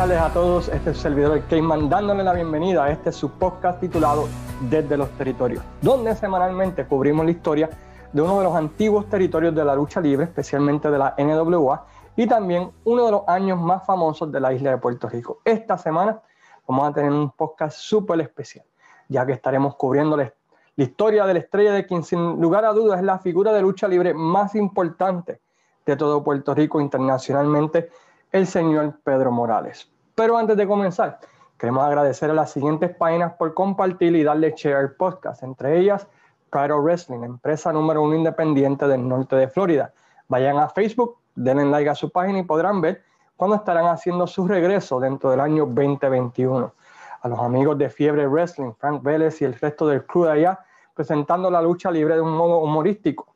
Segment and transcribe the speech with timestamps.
[0.00, 0.68] Tardes a todos.
[0.68, 4.28] Este es el servidor de Cayman dándole la bienvenida a este su podcast titulado
[4.70, 7.68] Desde los Territorios, donde semanalmente cubrimos la historia
[8.10, 11.84] de uno de los antiguos territorios de la lucha libre, especialmente de la NWA,
[12.16, 15.42] y también uno de los años más famosos de la isla de Puerto Rico.
[15.44, 16.22] Esta semana
[16.66, 18.64] vamos a tener un podcast súper especial,
[19.06, 20.32] ya que estaremos cubriendo la,
[20.76, 23.86] historia de la estrella de quien sin lugar a dudas es la figura de lucha
[23.86, 25.42] libre más importante
[25.84, 27.90] de todo Puerto Rico internacionalmente,
[28.32, 29.90] el señor Pedro Morales.
[30.14, 31.18] Pero antes de comenzar,
[31.58, 36.06] queremos agradecer a las siguientes páginas por compartir y darle share al podcast, entre ellas
[36.50, 39.92] Pride Wrestling, empresa número uno independiente del norte de Florida.
[40.28, 43.02] Vayan a Facebook, denle like a su página y podrán ver
[43.36, 46.72] cuándo estarán haciendo su regreso dentro del año 2021.
[47.22, 50.60] A los amigos de Fiebre Wrestling, Frank Vélez y el resto del crew de allá,
[50.94, 53.34] presentando la lucha libre de un modo humorístico.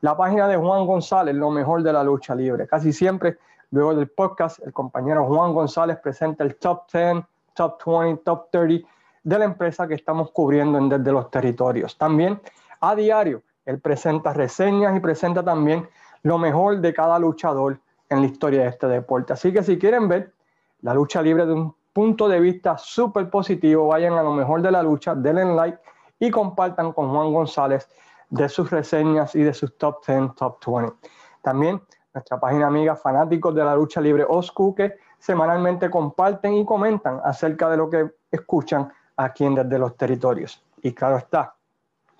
[0.00, 2.66] La página de Juan González, lo mejor de la lucha libre.
[2.66, 3.38] Casi siempre,
[3.70, 7.24] luego del podcast, el compañero Juan González presenta el top 10,
[7.54, 8.88] top 20, top 30
[9.22, 11.98] de la empresa que estamos cubriendo en desde los territorios.
[11.98, 12.40] También
[12.80, 15.88] a diario, él presenta reseñas y presenta también
[16.22, 19.32] lo mejor de cada luchador en la historia de este deporte.
[19.32, 20.32] Así que si quieren ver
[20.80, 24.70] la lucha libre de un punto de vista súper positivo, vayan a lo mejor de
[24.70, 25.78] la lucha, denle like
[26.18, 27.88] y compartan con Juan González
[28.30, 30.94] de sus reseñas y de sus top 10, top 20.
[31.42, 31.80] También
[32.14, 37.68] nuestra página amiga Fanáticos de la Lucha Libre Oscu, que semanalmente comparten y comentan acerca
[37.68, 40.62] de lo que escuchan aquí en Desde los Territorios.
[40.82, 41.54] Y claro está,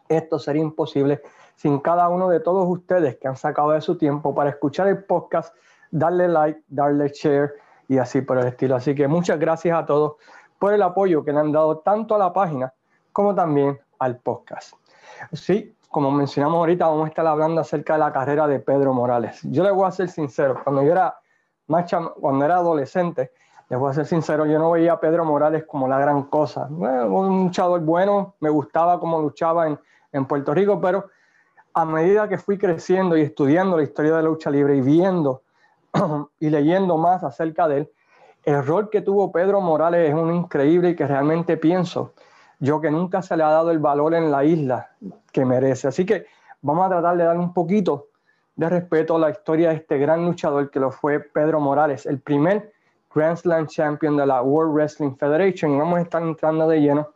[0.08, 1.22] esto sería imposible
[1.56, 5.04] sin cada uno de todos ustedes que han sacado de su tiempo para escuchar el
[5.04, 5.54] podcast,
[5.90, 7.54] darle like, darle share
[7.88, 8.76] y así por el estilo.
[8.76, 10.16] Así que muchas gracias a todos
[10.58, 12.72] por el apoyo que le han dado tanto a la página
[13.12, 14.74] como también al podcast.
[15.32, 19.40] Sí, como mencionamos ahorita, vamos a estar hablando acerca de la carrera de Pedro Morales.
[19.44, 21.18] Yo le voy a ser sincero, cuando yo era,
[21.66, 21.90] más
[22.20, 23.32] cuando era adolescente,
[23.68, 26.66] les voy a ser sincero, yo no veía a Pedro Morales como la gran cosa.
[26.68, 29.78] un luchador bueno, me gustaba cómo luchaba en,
[30.12, 31.06] en Puerto Rico, pero
[31.74, 35.42] a medida que fui creciendo y estudiando la historia de la lucha libre y viendo
[36.40, 37.92] y leyendo más acerca de él,
[38.44, 42.14] el rol que tuvo Pedro Morales es un increíble y que realmente pienso
[42.58, 44.90] yo que nunca se le ha dado el valor en la isla
[45.32, 45.88] que merece.
[45.88, 46.26] Así que
[46.60, 48.08] vamos a tratar de dar un poquito
[48.56, 52.20] de respeto a la historia de este gran luchador que lo fue Pedro Morales, el
[52.20, 52.72] primer
[53.14, 55.78] Grand Slam Champion de la World Wrestling Federation.
[55.78, 57.08] Vamos a estar entrando de lleno,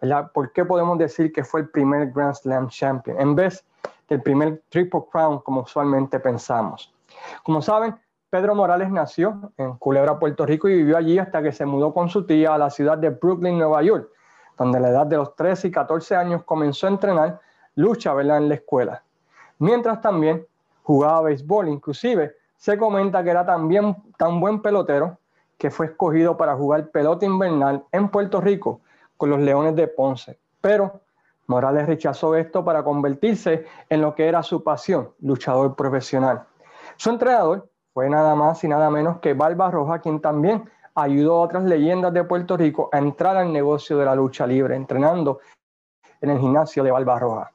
[0.00, 0.30] ¿verdad?
[0.32, 3.64] ¿Por qué podemos decir que fue el primer Grand Slam Champion en vez
[4.08, 6.94] del primer Triple Crown como usualmente pensamos?
[7.42, 7.94] Como saben,
[8.30, 12.08] Pedro Morales nació en Culebra, Puerto Rico y vivió allí hasta que se mudó con
[12.08, 14.10] su tía a la ciudad de Brooklyn, Nueva York,
[14.56, 17.40] donde a la edad de los 13 y 14 años comenzó a entrenar
[17.74, 18.38] lucha ¿verdad?
[18.38, 19.02] en la escuela.
[19.58, 20.46] Mientras también
[20.82, 25.18] jugaba béisbol, inclusive se comenta que era también tan buen pelotero
[25.58, 28.80] que fue escogido para jugar pelota invernal en Puerto Rico
[29.16, 30.38] con los Leones de Ponce.
[30.60, 31.00] Pero
[31.46, 36.44] Morales rechazó esto para convertirse en lo que era su pasión, luchador profesional.
[36.96, 41.42] Su entrenador fue nada más y nada menos que Barba Roja, quien también ayudó a
[41.42, 45.40] otras leyendas de Puerto Rico a entrar al negocio de la lucha libre, entrenando
[46.20, 47.52] en el gimnasio de Barba Roja.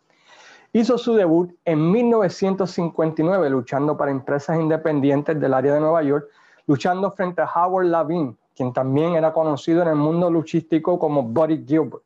[0.74, 6.30] Hizo su debut en 1959 luchando para empresas independientes del área de Nueva York
[6.68, 11.66] luchando frente a Howard Lavin, quien también era conocido en el mundo luchístico como Buddy
[11.66, 12.04] Gilbert.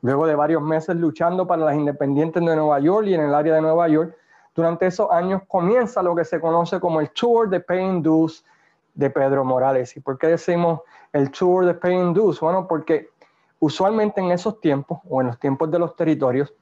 [0.00, 3.54] Luego de varios meses luchando para las independientes de Nueva York y en el área
[3.54, 4.16] de Nueva York,
[4.54, 8.44] durante esos años comienza lo que se conoce como el Tour de Paying Dues
[8.94, 9.96] de Pedro Morales.
[9.96, 10.80] ¿Y por qué decimos
[11.12, 12.40] el Tour de Paying Dues?
[12.40, 13.10] Bueno, porque
[13.58, 16.52] usualmente en esos tiempos o en los tiempos de los territorios,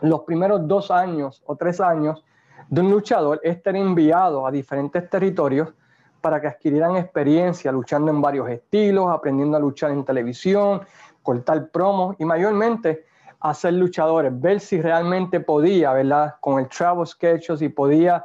[0.00, 2.24] los primeros dos años o tres años
[2.68, 5.72] de un luchador es estar enviado a diferentes territorios
[6.20, 10.82] para que adquirieran experiencia luchando en varios estilos, aprendiendo a luchar en televisión,
[11.22, 13.04] cortar promos y mayormente
[13.40, 16.36] a ser luchadores, ver si realmente podía, ¿verdad?
[16.40, 18.24] Con el travel sketches y podía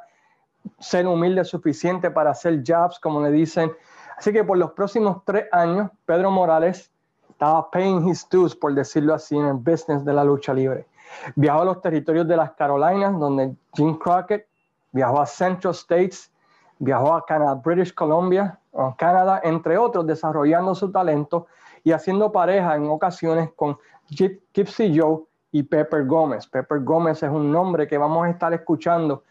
[0.79, 3.71] ser humilde suficiente para hacer jobs, como le dicen.
[4.17, 6.91] Así que por los próximos tres años, Pedro Morales
[7.29, 10.87] estaba paying his dues, por decirlo así, en el business de la lucha libre.
[11.35, 14.47] Viajó a los territorios de las Carolinas, donde Jim Crockett
[14.91, 16.31] viajó a Central States,
[16.79, 18.59] Viajó a Canadá, British Columbia,
[18.97, 21.47] Canadá, entre otros, desarrollando su talento
[21.83, 23.77] y haciendo pareja en ocasiones con
[24.09, 26.45] Gypsy Joe y Pepper Gómez.
[26.45, 29.23] Pepper Gómez es un nombre que vamos a estar escuchando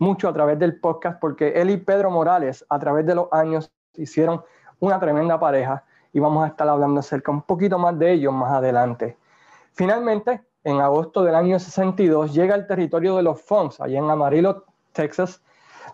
[0.00, 3.70] mucho a través del podcast porque él y Pedro Morales a través de los años
[3.96, 4.42] hicieron
[4.80, 8.50] una tremenda pareja y vamos a estar hablando acerca un poquito más de ellos más
[8.50, 9.16] adelante.
[9.74, 14.64] Finalmente, en agosto del año 62 llega al territorio de los Fonks, allá en Amarillo,
[14.92, 15.42] Texas,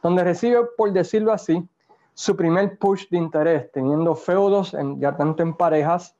[0.02, 1.68] donde recibe, por decirlo así,
[2.14, 6.14] su primer push de interés, teniendo feudos en, ya tanto en parejas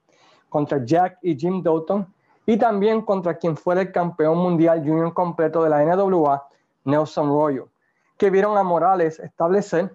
[0.48, 2.06] contra Jack y Jim Doughton
[2.46, 6.46] y también contra quien fuera el campeón mundial junior completo de la NWA,
[6.84, 7.68] Nelson Royo,
[8.16, 9.94] que vieron a Morales establecer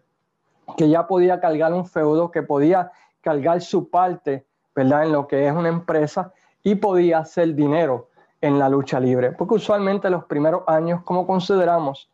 [0.77, 2.91] que ya podía cargar un feudo, que podía
[3.21, 4.45] cargar su parte,
[4.75, 5.05] ¿verdad?
[5.05, 6.31] En lo que es una empresa
[6.63, 8.09] y podía hacer dinero
[8.39, 9.31] en la lucha libre.
[9.31, 12.09] Porque usualmente los primeros años, como consideramos,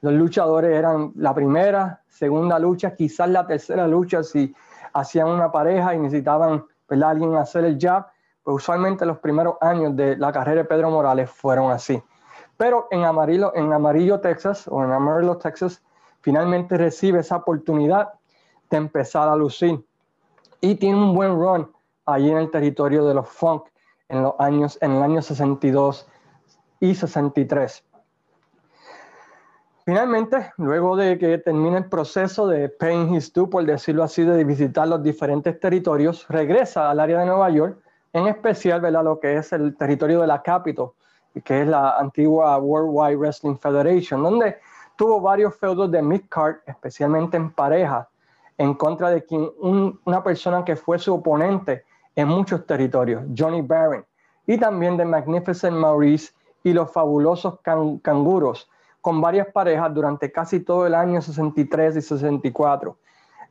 [0.00, 4.54] los luchadores eran la primera, segunda lucha, quizás la tercera lucha si
[4.92, 7.10] hacían una pareja y necesitaban ¿verdad?
[7.10, 8.06] alguien hacer el jab.
[8.42, 12.00] Pues usualmente los primeros años de la carrera de Pedro Morales fueron así.
[12.56, 15.82] Pero en Amarillo, en Amarillo, Texas, o en Amarillo, Texas,
[16.20, 18.14] finalmente recibe esa oportunidad
[18.70, 19.84] de empezar a lucir.
[20.60, 21.70] Y tiene un buen run
[22.06, 23.64] allí en el territorio de los Funk
[24.08, 26.06] en los años, en el año 62
[26.80, 27.84] y 63.
[29.84, 34.42] Finalmente, luego de que termine el proceso de paying his due, por decirlo así, de
[34.42, 37.78] visitar los diferentes territorios, regresa al área de Nueva York,
[38.12, 39.04] en especial ¿verdad?
[39.04, 40.92] lo que es el territorio de la Capitol,
[41.42, 44.56] que es la antigua World Wide Wrestling Federation, donde
[44.96, 48.08] tuvo varios feudos de midcard, especialmente en pareja,
[48.58, 51.84] en contra de quien, una persona que fue su oponente
[52.14, 54.04] en muchos territorios, Johnny Barron,
[54.46, 56.32] y también de Magnificent Maurice
[56.64, 62.96] y los fabulosos canguros, con varias parejas durante casi todo el año 63 y 64.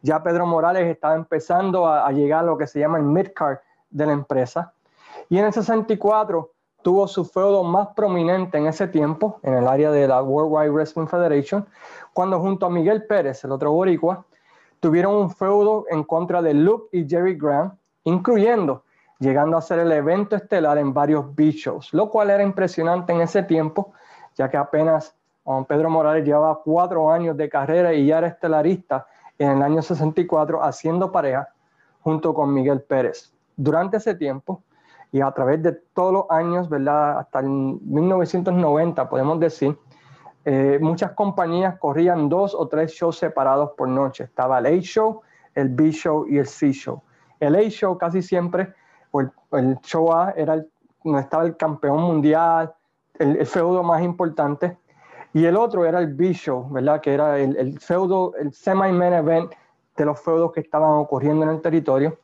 [0.02, 3.60] Ya Pedro Morales estaba empezando a, a llegar a lo que se llama el midcard
[3.90, 4.74] de la empresa.
[5.30, 6.55] Y en el 64
[6.86, 10.70] tuvo su feudo más prominente en ese tiempo, en el área de la World Wide
[10.70, 11.66] Wrestling Federation,
[12.14, 14.24] cuando junto a Miguel Pérez, el otro boricua,
[14.80, 18.84] tuvieron un feudo en contra de Luke y Jerry Graham, incluyendo
[19.18, 23.22] llegando a ser el evento estelar en varios beat shows, lo cual era impresionante en
[23.22, 23.94] ese tiempo,
[24.36, 29.08] ya que apenas um, Pedro Morales llevaba cuatro años de carrera y ya era estelarista
[29.40, 31.50] en el año 64 haciendo pareja
[32.04, 33.34] junto con Miguel Pérez.
[33.58, 34.62] Durante ese tiempo,
[35.16, 37.20] y a través de todos los años, ¿verdad?
[37.20, 39.80] Hasta el 1990, podemos decir,
[40.44, 44.26] eh, muchas compañías corrían dos o tres shows separados por noche.
[44.26, 45.22] Estaba el A-Show,
[45.54, 47.02] el B-Show y el C-Show.
[47.40, 48.74] El A-Show casi siempre,
[49.12, 50.62] o el, show A, era
[51.02, 52.74] donde estaba el campeón mundial,
[53.18, 54.78] el, feudo más importante.
[55.32, 57.00] Y el otro era el B-Show, ¿verdad?
[57.00, 59.54] Que era el, el feudo, el semi-main event
[59.96, 62.20] de los feudos que estaban ocurriendo en el territorio.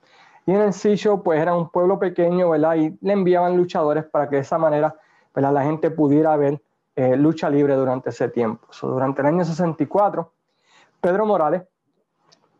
[0.46, 2.76] Y en el sitio, pues era un pueblo pequeño, ¿verdad?
[2.76, 4.96] Y le enviaban luchadores para que de esa manera,
[5.34, 5.54] ¿verdad?
[5.54, 6.62] La gente pudiera ver
[6.96, 8.68] eh, lucha libre durante ese tiempo.
[8.82, 10.32] durante el año 64,
[11.00, 11.64] Pedro Morales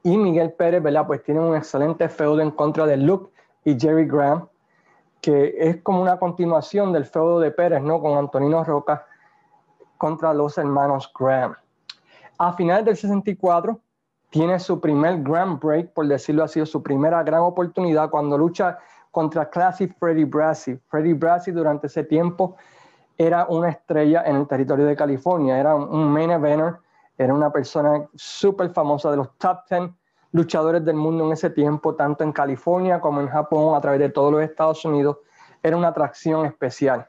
[0.04, 1.06] y Miguel Pérez, ¿verdad?
[1.06, 3.32] Pues tienen un excelente feudo en contra de Luke
[3.64, 4.48] y Jerry Graham,
[5.20, 8.02] que es como una continuación del feudo de Pérez, ¿no?
[8.02, 9.06] Con Antonino Roca
[9.98, 11.56] contra los hermanos Graham.
[12.38, 13.80] A finales del 64,
[14.32, 18.80] tiene su primer grand break, por decirlo así, su primera gran oportunidad cuando lucha
[19.12, 20.80] contra Classic Freddy Brassi.
[20.88, 22.56] Freddy Brassi durante ese tiempo
[23.18, 26.78] era una estrella en el territorio de California, era un main eventer,
[27.18, 29.92] era una persona súper famosa de los top 10
[30.32, 34.10] luchadores del mundo en ese tiempo, tanto en California como en Japón, a través de
[34.10, 35.18] todos los Estados Unidos,
[35.62, 37.06] era una atracción especial.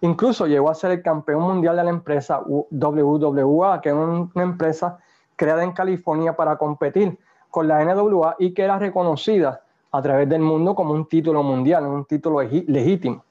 [0.00, 4.98] Incluso llegó a ser el campeón mundial de la empresa WWA, que es una empresa
[5.36, 7.18] creada en California para competir
[7.50, 9.62] con la NWA y que era reconocida
[9.92, 13.24] a través del mundo como un título mundial, un título legítimo.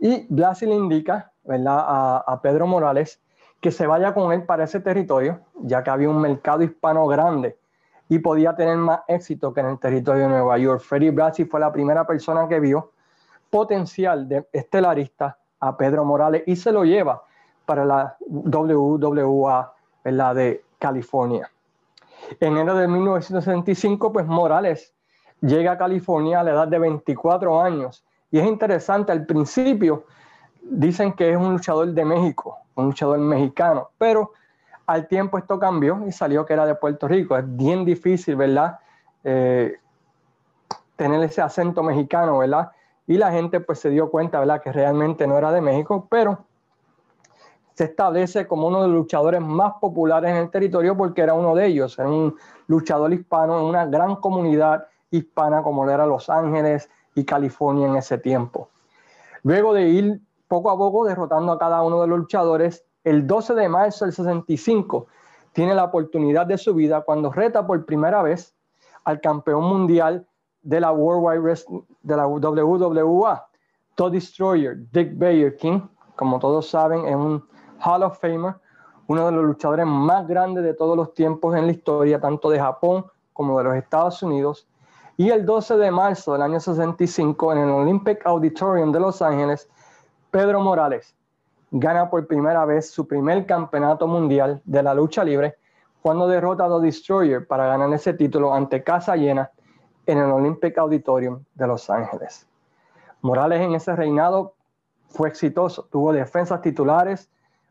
[0.00, 1.84] Y Blasi le indica ¿verdad?
[2.26, 3.20] A, Pedro Morales
[3.60, 7.58] que se vaya con él para ese territorio, ya que había un mercado hispano grande
[8.08, 10.80] y podía tener más éxito que en el territorio de Nueva York.
[10.80, 12.92] Freddie Blasi fue la primera persona que vio
[13.50, 17.22] potencial de estelarista a Pedro Morales y se lo lleva
[17.66, 19.74] para la WWA
[20.04, 21.50] la de California.
[22.38, 24.94] En enero de 1965, pues Morales
[25.40, 28.04] llega a California a la edad de 24 años.
[28.30, 30.04] Y es interesante, al principio
[30.62, 34.32] dicen que es un luchador de México, un luchador mexicano, pero
[34.86, 37.36] al tiempo esto cambió y salió que era de Puerto Rico.
[37.36, 38.78] Es bien difícil, ¿verdad?
[39.24, 39.76] Eh,
[40.96, 42.72] tener ese acento mexicano, ¿verdad?
[43.06, 44.60] Y la gente pues se dio cuenta, ¿verdad?
[44.62, 46.44] Que realmente no era de México, pero
[47.74, 51.54] se establece como uno de los luchadores más populares en el territorio porque era uno
[51.54, 52.36] de ellos, era un
[52.66, 58.18] luchador hispano en una gran comunidad hispana como era Los Ángeles y California en ese
[58.18, 58.68] tiempo.
[59.42, 63.54] Luego de ir poco a poco derrotando a cada uno de los luchadores, el 12
[63.54, 65.06] de marzo del 65
[65.52, 68.54] tiene la oportunidad de su vida cuando reta por primera vez
[69.04, 70.26] al campeón mundial
[70.62, 71.64] de la World Wide
[72.02, 73.46] de la WWA,
[73.94, 75.80] Todd Destroyer, Dick Bayer King,
[76.16, 77.42] como todos saben, es un
[77.84, 78.54] Hall of Famer,
[79.06, 82.60] uno de los luchadores más grandes de todos los tiempos en la historia, tanto de
[82.60, 84.68] Japón como de los Estados Unidos.
[85.16, 89.68] Y el 12 de marzo del año 65, en el Olympic Auditorium de Los Ángeles,
[90.30, 91.14] Pedro Morales
[91.70, 95.56] gana por primera vez su primer campeonato mundial de la lucha libre
[96.02, 99.50] cuando derrota a The Destroyer para ganar ese título ante casa llena
[100.06, 102.46] en el Olympic Auditorium de Los Ángeles.
[103.22, 104.54] Morales en ese reinado
[105.08, 107.30] fue exitoso, tuvo defensas titulares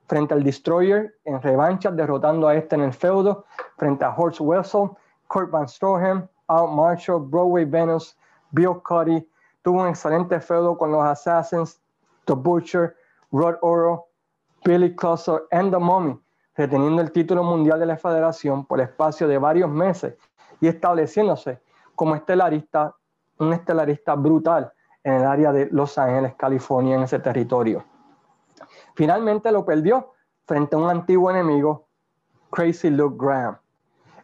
[0.10, 3.46] frente al Destroyer en revancha, derrotando a este en el feudo
[3.78, 4.90] frente a Horst Wessel,
[5.28, 8.18] Kurt Van Stroheim, Al Marshall, Broadway Venus,
[8.50, 9.26] Bill Cuddy.
[9.62, 11.80] Tuvo un excelente feudo con los Assassins,
[12.26, 12.96] The Butcher,
[13.32, 14.08] Rod Oro,
[14.66, 16.20] Billy Closer and The Mummy,
[16.56, 20.16] reteniendo el título mundial de la federación por espacio de varios meses
[20.60, 21.62] y estableciéndose
[21.94, 22.96] como estelarista,
[23.38, 24.74] un estelarista brutal
[25.04, 27.84] en el área de Los Ángeles, California, en ese territorio.
[29.00, 30.12] Finalmente lo perdió
[30.46, 31.86] frente a un antiguo enemigo,
[32.52, 33.58] Crazy Luke Graham.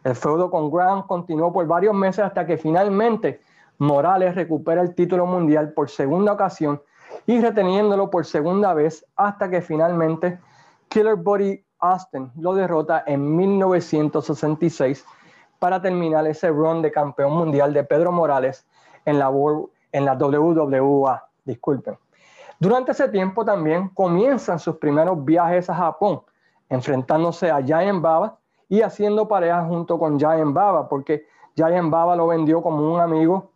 [0.04, 3.40] El feudo con Graham continuó por varios meses hasta que finalmente
[3.78, 6.82] Morales recupera el título mundial por segunda ocasión
[7.24, 10.38] y reteniéndolo por segunda vez hasta que finalmente
[10.90, 15.06] Killer Body Austin lo derrota en 1966
[15.58, 18.66] para terminar ese run de campeón mundial de Pedro Morales
[19.06, 19.32] en la,
[19.92, 21.30] en la WWA.
[21.46, 21.96] Disculpen.
[22.58, 26.22] Durante ese tiempo también comienzan sus primeros viajes a Japón,
[26.68, 32.28] enfrentándose a Giant Baba y haciendo pareja junto con Giant Baba, porque Giant Baba lo
[32.28, 33.50] vendió como un amigo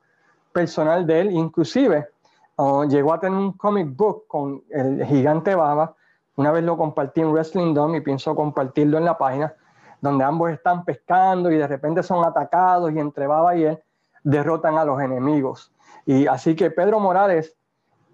[0.52, 2.08] personal de él, inclusive
[2.56, 5.94] uh, llegó a tener un comic book con el gigante Baba,
[6.36, 9.54] una vez lo compartí en Wrestling Dome y pienso compartirlo en la página,
[10.00, 13.82] donde ambos están pescando y de repente son atacados y entre Baba y él
[14.22, 15.72] derrotan a los enemigos.
[16.06, 17.56] Y así que Pedro Morales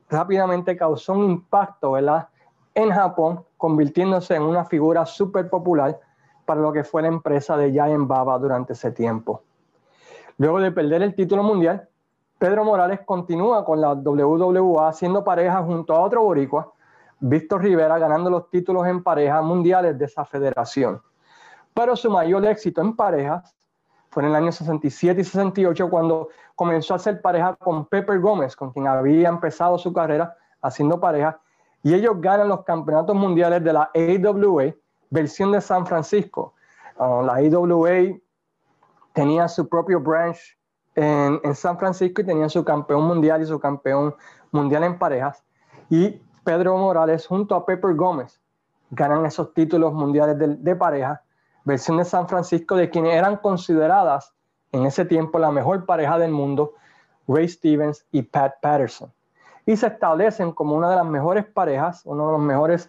[0.08, 2.28] rápidamente causó un impacto ¿verdad?
[2.74, 5.98] en Japón, convirtiéndose en una figura súper popular
[6.44, 9.42] para lo que fue la empresa de Giant Baba durante ese tiempo.
[10.38, 11.88] Luego de perder el título mundial,
[12.38, 16.72] Pedro Morales continúa con la WWA haciendo pareja junto a otro boricua,
[17.18, 21.00] Víctor Rivera, ganando los títulos en pareja mundiales de esa federación.
[21.72, 23.55] Pero su mayor éxito en parejas
[24.16, 28.56] fue en el año 67 y 68 cuando comenzó a hacer pareja con Pepper Gómez,
[28.56, 31.38] con quien había empezado su carrera haciendo pareja,
[31.82, 34.74] y ellos ganan los campeonatos mundiales de la AWA,
[35.10, 36.54] versión de San Francisco.
[36.98, 38.18] Uh, la AWA
[39.12, 40.56] tenía su propio branch
[40.94, 44.14] en, en, San Francisco y tenía su campeón mundial y su campeón
[44.50, 45.44] mundial en parejas.
[45.90, 48.40] Y Pedro Morales junto a Pepper Gómez
[48.88, 51.22] ganan esos títulos mundiales de, de pareja
[51.66, 54.32] versión de San Francisco, de quienes eran consideradas
[54.70, 56.74] en ese tiempo la mejor pareja del mundo,
[57.26, 59.12] Ray Stevens y Pat Patterson.
[59.66, 62.88] Y se establecen como una de las mejores parejas, uno de los mejores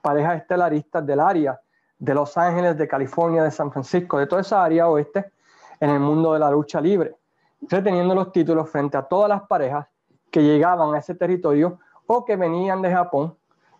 [0.00, 1.60] parejas estelaristas del área
[1.98, 5.32] de Los Ángeles, de California, de San Francisco, de toda esa área oeste
[5.80, 7.16] en el mundo de la lucha libre,
[7.62, 9.86] reteniendo los títulos frente a todas las parejas
[10.30, 13.34] que llegaban a ese territorio o que venían de Japón.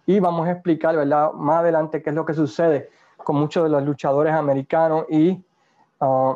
[0.04, 1.32] Y vamos a explicar, ¿verdad?
[1.32, 2.90] Más adelante qué es lo que sucede
[3.24, 5.42] con muchos de los luchadores americanos y
[6.00, 6.34] uh,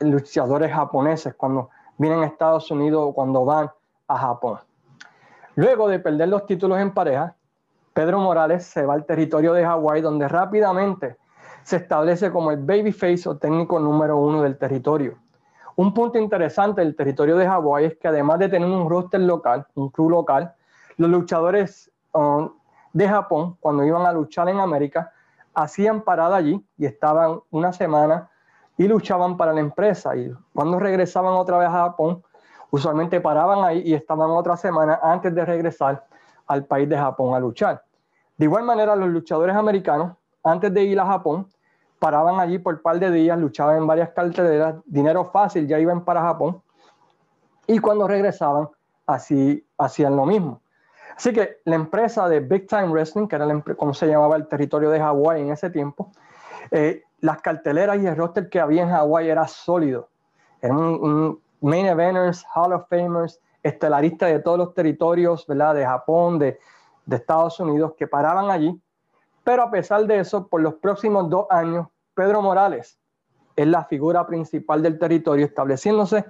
[0.00, 3.70] luchadores japoneses cuando vienen a Estados Unidos o cuando van
[4.08, 4.58] a Japón.
[5.56, 7.34] Luego de perder los títulos en pareja,
[7.92, 11.16] Pedro Morales se va al territorio de Hawái, donde rápidamente
[11.62, 15.16] se establece como el babyface o técnico número uno del territorio.
[15.76, 19.66] Un punto interesante del territorio de Hawái es que además de tener un roster local,
[19.74, 20.54] un club local,
[20.96, 22.48] los luchadores uh,
[22.92, 25.12] de Japón, cuando iban a luchar en América,
[25.54, 28.30] hacían parada allí y estaban una semana
[28.76, 30.16] y luchaban para la empresa.
[30.16, 32.22] Y cuando regresaban otra vez a Japón,
[32.70, 36.04] usualmente paraban ahí y estaban otra semana antes de regresar
[36.46, 37.82] al país de Japón a luchar.
[38.36, 41.46] De igual manera, los luchadores americanos, antes de ir a Japón,
[42.00, 46.04] paraban allí por un par de días, luchaban en varias carteleras, dinero fácil, ya iban
[46.04, 46.60] para Japón.
[47.66, 48.68] Y cuando regresaban,
[49.06, 50.60] así hacían lo mismo.
[51.16, 54.90] Así que la empresa de Big Time Wrestling, que era como se llamaba el territorio
[54.90, 56.10] de Hawái en ese tiempo,
[56.70, 60.08] eh, las carteleras y el roster que había en Hawái era sólido.
[60.60, 65.74] Eran un, main eventers, Hall of Famers, estelaristas de todos los territorios, ¿verdad?
[65.74, 66.58] De Japón, de,
[67.06, 68.78] de Estados Unidos, que paraban allí.
[69.44, 72.98] Pero a pesar de eso, por los próximos dos años, Pedro Morales
[73.56, 76.24] es la figura principal del territorio, estableciéndose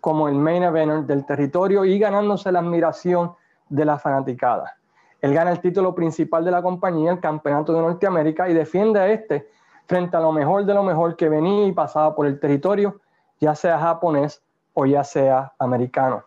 [0.00, 3.34] como el main eventer del territorio y ganándose la admiración
[3.68, 4.76] de la fanaticada.
[5.20, 9.08] Él gana el título principal de la compañía, el Campeonato de Norteamérica, y defiende a
[9.08, 9.48] este
[9.86, 13.00] frente a lo mejor de lo mejor que venía y pasaba por el territorio,
[13.40, 14.42] ya sea japonés
[14.74, 16.24] o ya sea americano.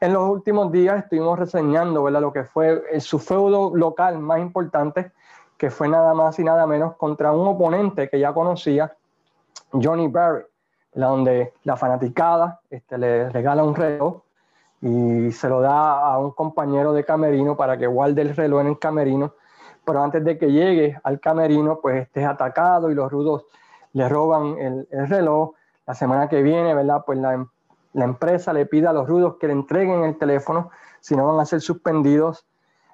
[0.00, 2.20] En los últimos días estuvimos reseñando ¿verdad?
[2.20, 5.12] lo que fue su feudo local más importante,
[5.58, 8.94] que fue nada más y nada menos contra un oponente que ya conocía,
[9.72, 10.48] Johnny Barrett,
[10.94, 14.22] donde la fanaticada este, le regala un reloj
[14.80, 18.66] y se lo da a un compañero de camerino para que guarde el reloj en
[18.68, 19.34] el camerino,
[19.84, 23.44] pero antes de que llegue al camerino, pues esté atacado y los rudos
[23.92, 25.52] le roban el, reloj.
[25.86, 27.02] La semana que viene, ¿verdad?
[27.04, 27.46] Pues la,
[27.94, 30.70] empresa le pide a los rudos que le entreguen el teléfono,
[31.00, 32.46] si no van a ser suspendidos.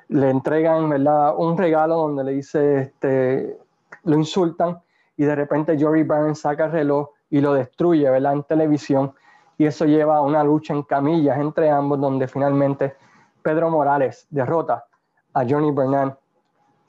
[0.08, 1.34] Le entregan, ¿verdad?
[1.36, 3.58] Un regalo donde le dice, este,
[4.04, 4.80] lo insultan
[5.16, 8.32] y de repente Jory Barnes saca el reloj y lo destruye, ¿verdad?
[8.34, 9.12] En televisión
[9.58, 12.96] y eso lleva a una lucha en camillas entre ambos, donde finalmente
[13.42, 14.84] Pedro Morales derrota
[15.32, 16.16] a Johnny Bernal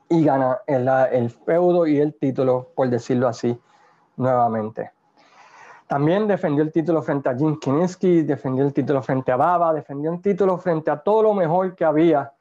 [0.10, 3.60] y gana el, el feudo y el título, por decirlo así,
[4.16, 4.92] nuevamente.
[5.88, 10.12] También defendió el título frente a Jim Kiniski, defendió el título frente a Baba, defendió
[10.12, 12.34] el título frente a todo lo mejor que había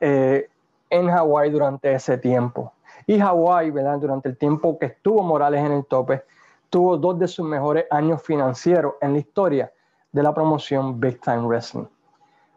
[0.00, 0.48] eh,
[0.88, 2.72] en Hawái durante ese tiempo.
[3.06, 3.98] Y Hawái, ¿verdad?
[3.98, 6.22] durante el tiempo que estuvo Morales en el tope,
[6.74, 9.72] tuvo dos de sus mejores años financieros en la historia
[10.10, 11.86] de la promoción Big Time Wrestling.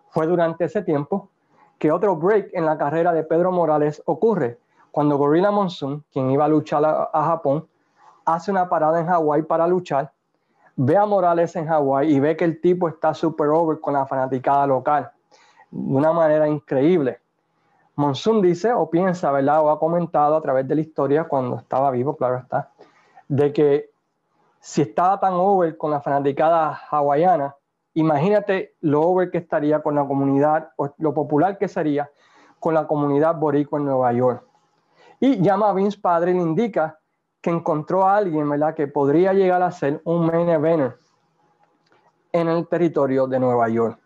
[0.09, 1.29] Fue durante ese tiempo
[1.77, 4.57] que otro break en la carrera de Pedro Morales ocurre
[4.89, 7.67] cuando Gorilla Monsoon, quien iba a luchar a, Japón,
[8.25, 10.11] hace una parada en Hawái para luchar,
[10.75, 14.07] ve a Morales en Hawái y ve que el tipo está super over con la
[14.07, 15.11] fanaticada local
[15.69, 17.19] de una manera increíble.
[17.95, 19.61] Monsoon dice o piensa, ¿verdad?
[19.61, 22.71] O ha comentado a través de la historia cuando estaba vivo, claro está,
[23.27, 23.91] de que
[24.67, 27.55] si estaba tan over con la fanaticada hawaiana,
[27.93, 32.11] imagínate lo over que estaría con la comunidad, o lo popular que sería
[32.59, 34.43] con la comunidad boricua en Nueva York.
[35.21, 36.99] Y llama a Vince Padre y le indica
[37.39, 40.97] que encontró a alguien, ¿verdad?, que podría llegar a ser un main eventer
[42.33, 43.97] en el territorio de Nueva York.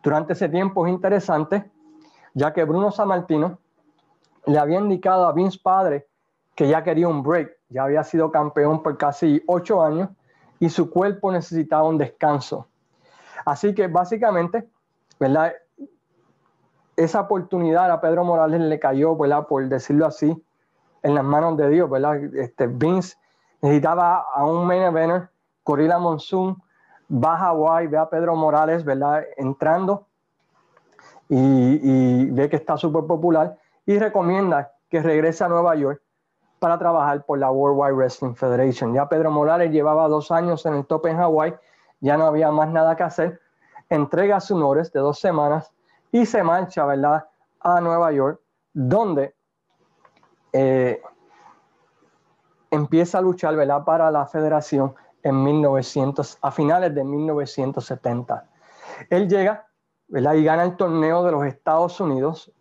[0.00, 1.72] Durante ese tiempo es interesante,
[2.34, 3.58] ya que Bruno Sammartino
[4.46, 6.06] le había indicado a Vince Padre
[6.54, 10.10] que ya quería un break, ya había sido campeón por casi ocho años
[10.60, 12.68] y su cuerpo necesitaba un descanso.
[13.44, 14.68] Así que básicamente,
[15.18, 15.52] ¿verdad?
[16.96, 19.46] Esa oportunidad a Pedro Morales le cayó, ¿verdad?
[19.46, 20.40] Por decirlo así,
[21.02, 22.16] en las manos de Dios, ¿verdad?
[22.34, 23.16] Este, Vince
[23.60, 25.30] necesitaba a un main eventer,
[25.64, 26.62] Corilla Monsoon,
[27.10, 29.24] va a Hawaii, ve a Pedro Morales, ¿verdad?
[29.36, 30.06] Entrando
[31.28, 33.56] y, y ve que está súper popular
[33.86, 36.01] y recomienda que regrese a Nueva York
[36.62, 38.94] para trabajar por la World Wide Wrestling Federation.
[38.94, 41.56] Ya Pedro Morales llevaba dos años en el top en Hawái,
[41.98, 43.40] ya no había más nada que hacer.
[43.90, 45.72] Entrega sus honores de dos semanas
[46.12, 47.26] y se marcha, ¿verdad?,
[47.58, 48.40] a Nueva York,
[48.72, 49.34] donde
[50.52, 51.02] eh,
[52.70, 54.94] empieza a luchar, ¿verdad?, para la federación
[55.24, 58.48] en 1900, a finales de 1970.
[59.10, 59.66] Él llega,
[60.06, 62.52] ¿verdad?, y gana el torneo de los Estados Unidos,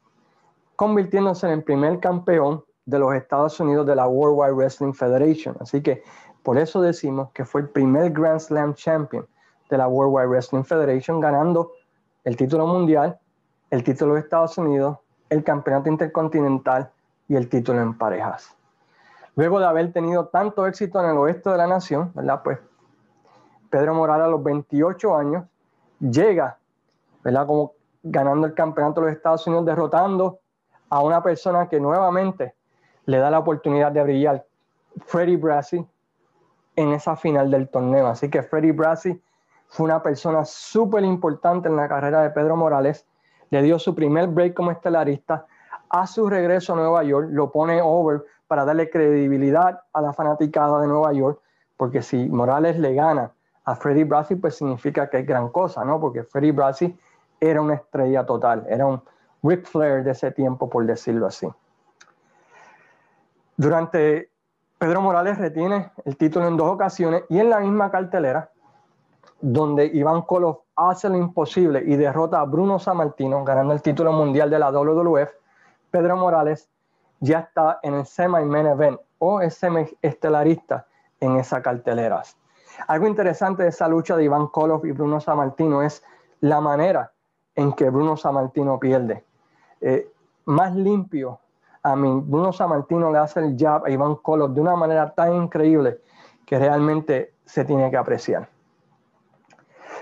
[0.75, 5.55] convirtiéndose en el primer campeón de los Estados Unidos de la World Wide Wrestling Federation.
[5.59, 6.03] Así que
[6.43, 9.25] por eso decimos que fue el primer Grand Slam Champion
[9.69, 11.71] de la World Wide Wrestling Federation, ganando
[12.23, 13.17] el título mundial,
[13.69, 14.97] el título de Estados Unidos,
[15.29, 16.91] el campeonato intercontinental
[17.27, 18.55] y el título en parejas.
[19.35, 22.11] Luego de haber tenido tanto éxito en el oeste de la nación.
[22.43, 22.59] Pues
[23.69, 25.45] Pedro Morales a los 28 años
[25.99, 26.57] llega,
[27.23, 27.47] ¿verdad?
[27.47, 27.71] Como
[28.03, 30.39] ganando el campeonato de los Estados Unidos, derrotando
[30.89, 32.55] a una persona que nuevamente
[33.05, 34.45] le da la oportunidad de brillar
[35.05, 35.85] Freddy Brassi
[36.75, 38.07] en esa final del torneo.
[38.07, 39.21] Así que Freddy Brassi
[39.67, 43.05] fue una persona súper importante en la carrera de Pedro Morales.
[43.49, 45.45] Le dio su primer break como estelarista.
[45.89, 50.81] A su regreso a Nueva York lo pone over para darle credibilidad a la fanaticada
[50.81, 51.39] de Nueva York,
[51.77, 53.31] porque si Morales le gana
[53.65, 55.99] a Freddy Brassi, pues significa que es gran cosa, ¿no?
[55.99, 56.97] Porque Freddy Brassi
[57.39, 59.01] era una estrella total, era un
[59.43, 61.47] Ric Flair de ese tiempo, por decirlo así.
[63.61, 64.31] Durante
[64.79, 68.49] Pedro Morales retiene el título en dos ocasiones y en la misma cartelera,
[69.39, 74.49] donde Iván Koloff hace lo imposible y derrota a Bruno Sammartino, ganando el título mundial
[74.49, 75.29] de la WWF,
[75.91, 76.71] Pedro Morales
[77.19, 80.87] ya está en el semi-main event o es semi-estelarista
[81.19, 82.23] en esa cartelera.
[82.87, 86.03] Algo interesante de esa lucha de Iván Koloff y Bruno Sammartino es
[86.39, 87.11] la manera
[87.53, 89.23] en que Bruno Sammartino pierde.
[89.81, 90.09] Eh,
[90.45, 91.39] más limpio
[91.83, 95.33] a mí, Bruno Sammartino le hace el jab a Iván Color de una manera tan
[95.35, 96.01] increíble
[96.45, 98.49] que realmente se tiene que apreciar.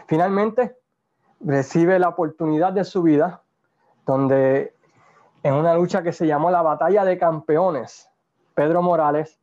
[0.07, 0.75] Finalmente,
[1.39, 3.43] recibe la oportunidad de su vida,
[4.05, 4.73] donde
[5.43, 8.09] en una lucha que se llamó la Batalla de Campeones,
[8.55, 9.39] Pedro Morales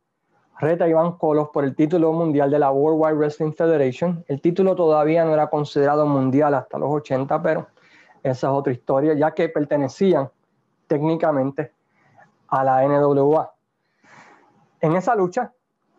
[0.59, 4.23] reta a Iván Colos por el título mundial de la World Wide Wrestling Federation.
[4.27, 7.67] El título todavía no era considerado mundial hasta los 80, pero
[8.23, 10.29] esa es otra historia, ya que pertenecían
[10.87, 11.76] técnicamente
[12.47, 13.51] a la NWA.
[14.81, 15.51] En esa lucha,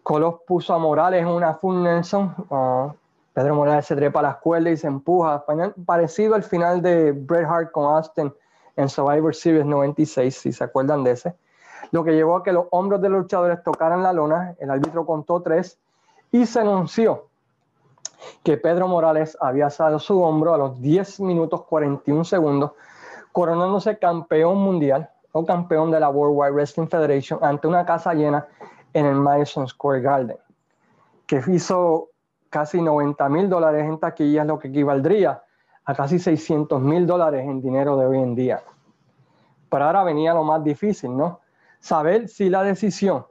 [0.03, 2.35] Colos puso a Morales en una full Nelson.
[3.35, 5.45] Pedro Morales se trepa a la escuela y se empuja,
[5.85, 8.33] parecido al final de Bret Hart con Austin
[8.77, 11.35] en Survivor Series 96, si se acuerdan de ese.
[11.91, 15.05] Lo que llevó a que los hombros de los luchadores tocaran la lona, el árbitro
[15.05, 15.79] contó tres
[16.33, 17.27] y se anunció
[18.43, 22.73] que Pedro Morales había asado su hombro a los 10 minutos 41 segundos,
[23.33, 25.11] coronándose campeón mundial
[25.45, 28.47] campeón de la World Wide Wrestling Federation ante una casa llena
[28.93, 30.39] en el Madison Square Garden,
[31.27, 32.09] que hizo
[32.51, 35.43] casi 90 mil dólares en taquillas, lo que equivaldría
[35.85, 38.63] a casi 600 mil dólares en dinero de hoy en día.
[39.71, 41.41] Pero ahora venía lo más difícil, ¿no?
[41.81, 43.27] Saber si la decisión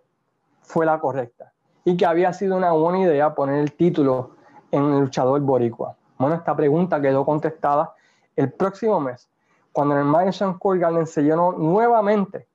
[0.62, 1.52] fue la correcta
[1.84, 4.32] y que había sido una buena idea poner el título
[4.72, 5.96] en el luchador boricua.
[6.18, 7.94] Bueno, esta pregunta quedó contestada
[8.36, 9.30] el próximo mes,
[9.78, 12.48] cuando en el Madison Square Garden se llenó nuevamente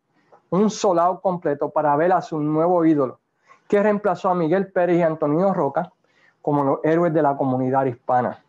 [0.51, 3.21] un solado completo para ver a su nuevo ídolo,
[3.69, 5.93] que reemplazó a Miguel Pérez y Antonio Roca
[6.41, 8.43] como los héroes de la comunidad hispana.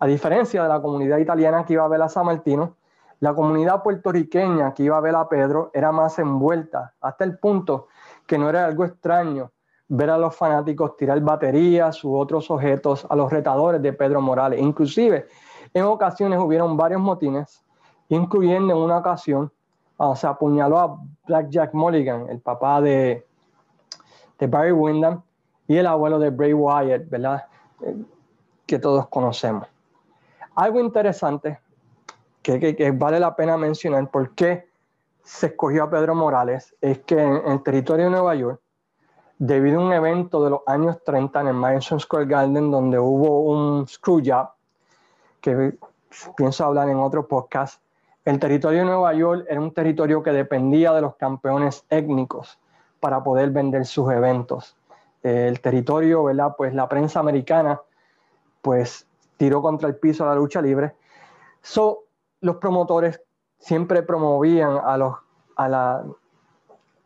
[0.00, 2.74] A diferencia de la comunidad italiana que iba a ver a San Martino,
[3.20, 7.86] la comunidad puertorriqueña que iba a ver a Pedro era más envuelta, hasta el punto
[8.26, 9.52] que no era algo extraño
[9.86, 14.60] ver a los fanáticos tirar baterías u otros objetos a los retadores de Pedro Morales.
[14.60, 15.28] Inclusive,
[15.72, 17.63] en ocasiones hubieron varios motines,
[18.08, 19.50] incluyendo en una ocasión,
[19.98, 23.26] ah, se apuñaló a Black Jack Mulligan, el papá de,
[24.38, 25.22] de Barry Windham,
[25.66, 27.46] y el abuelo de Bray Wyatt, ¿verdad?
[27.82, 27.96] Eh,
[28.66, 29.66] que todos conocemos.
[30.54, 31.58] Algo interesante
[32.42, 34.68] que, que, vale la pena mencionar por qué
[35.22, 38.60] se escogió a Pedro Morales es que en el territorio de Nueva York
[39.38, 43.40] debido a un evento de los años 30 en el Madison Square Garden donde hubo
[43.40, 44.48] un screw job,
[45.40, 45.76] que
[46.36, 47.82] pienso hablar en otro podcast,
[48.24, 52.58] el territorio de Nueva York era un territorio que dependía de los campeones étnicos
[53.00, 54.76] para poder vender sus eventos.
[55.22, 56.54] El territorio, ¿verdad?
[56.56, 57.80] Pues la prensa americana,
[58.62, 59.06] pues
[59.36, 60.94] tiró contra el piso la lucha libre.
[61.62, 62.04] So,
[62.40, 63.20] los promotores
[63.58, 65.14] siempre promovían a, los,
[65.56, 66.04] a la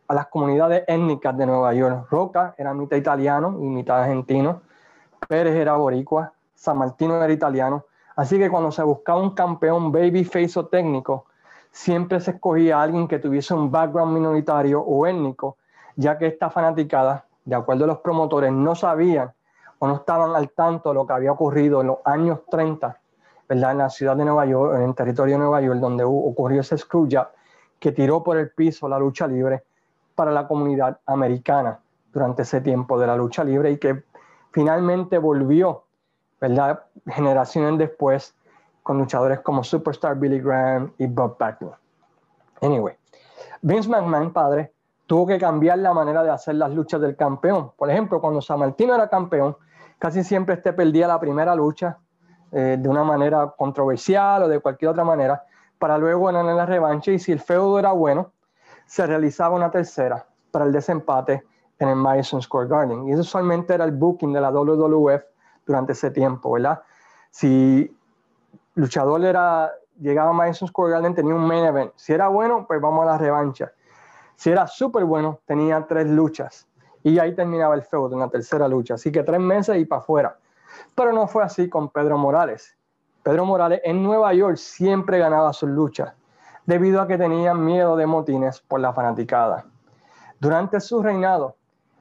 [0.09, 2.07] a las comunidades étnicas de Nueva York.
[2.09, 4.61] Roca era mitad italiano y mitad argentino,
[5.27, 7.85] Pérez era boricua, San Martino era italiano.
[8.19, 11.27] Así que cuando se buscaba un campeón babyface o técnico,
[11.71, 15.55] siempre se escogía a alguien que tuviese un background minoritario o étnico,
[15.95, 19.31] ya que esta fanaticada, de acuerdo a los promotores, no sabían
[19.79, 22.99] o no estaban al tanto de lo que había ocurrido en los años 30,
[23.47, 23.71] ¿verdad?
[23.71, 26.77] en la ciudad de Nueva York, en el territorio de Nueva York, donde ocurrió ese
[26.77, 27.29] screwjob
[27.79, 29.63] que tiró por el piso la lucha libre
[30.15, 31.79] para la comunidad americana
[32.11, 34.03] durante ese tiempo de la lucha libre y que
[34.51, 35.85] finalmente volvió,
[36.39, 36.83] ¿verdad?
[37.07, 38.35] Generaciones después
[38.83, 41.75] con luchadores como Superstar Billy Graham y Bob Backlund.
[42.61, 42.95] Anyway,
[43.61, 44.71] Vince McMahon, padre,
[45.05, 47.71] tuvo que cambiar la manera de hacer las luchas del campeón.
[47.77, 49.55] Por ejemplo, cuando San Martino era campeón,
[49.97, 51.97] casi siempre este perdía la primera lucha
[52.51, 55.43] eh, de una manera controversial o de cualquier otra manera,
[55.77, 57.11] para luego ganar la revancha.
[57.11, 58.31] Y si el feudo era bueno,
[58.85, 61.43] se realizaba una tercera para el desempate
[61.77, 63.07] en el Madison Square Garden.
[63.07, 65.23] Y eso usualmente era el booking de la WWF
[65.69, 66.81] durante ese tiempo, ¿verdad?
[67.29, 67.95] Si
[68.73, 71.91] luchador era, llegaba a Madison Square Garden, tenía un main event.
[71.95, 73.71] Si era bueno, pues vamos a la revancha.
[74.35, 76.67] Si era súper bueno, tenía tres luchas.
[77.03, 78.95] Y ahí terminaba el feudo en la tercera lucha.
[78.95, 80.37] Así que tres meses y para afuera.
[80.95, 82.75] Pero no fue así con Pedro Morales.
[83.21, 86.13] Pedro Morales en Nueva York siempre ganaba sus luchas
[86.65, 89.65] debido a que tenían miedo de motines por la fanaticada.
[90.39, 91.57] Durante su reinado,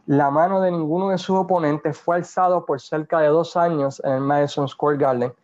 [0.09, 4.13] la mano de ninguno de sus oponentes fue alzado por cerca de dos años en
[4.13, 5.35] el Madison Square Garden.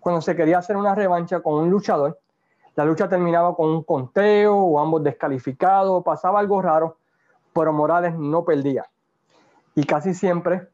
[0.00, 2.18] Cuando se quería hacer una revancha con un luchador,
[2.74, 6.96] la lucha terminaba con un conteo o ambos descalificados, pasaba algo raro,
[7.52, 8.86] pero Morales no perdía.
[9.76, 10.66] Y casi siempre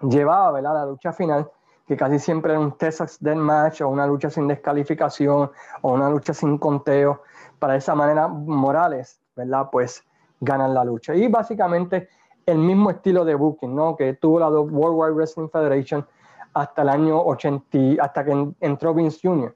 [0.00, 1.50] llevaba la lucha final,
[1.86, 5.50] que casi siempre era un Texas Death Match o una lucha sin descalificación
[5.82, 7.22] o una lucha sin conteo.
[7.58, 9.68] Para esa manera, Morales, ¿verdad?
[9.70, 10.02] Pues
[10.40, 11.14] ganan la lucha.
[11.14, 12.08] Y básicamente
[12.46, 13.96] el mismo estilo de booking, ¿no?
[13.96, 16.06] Que tuvo la World Wide Wrestling Federation
[16.54, 19.54] hasta el año 80, hasta que entró Vince Jr.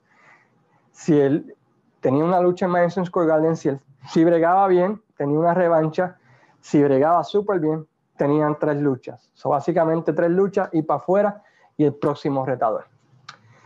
[0.93, 1.55] Si él
[2.01, 6.17] tenía una lucha en Madison Square Garden, si, él, si bregaba bien, tenía una revancha,
[6.61, 9.31] si bregaba súper bien, tenían tres luchas.
[9.35, 11.43] Son básicamente tres luchas y para afuera
[11.77, 12.87] y el próximo retador.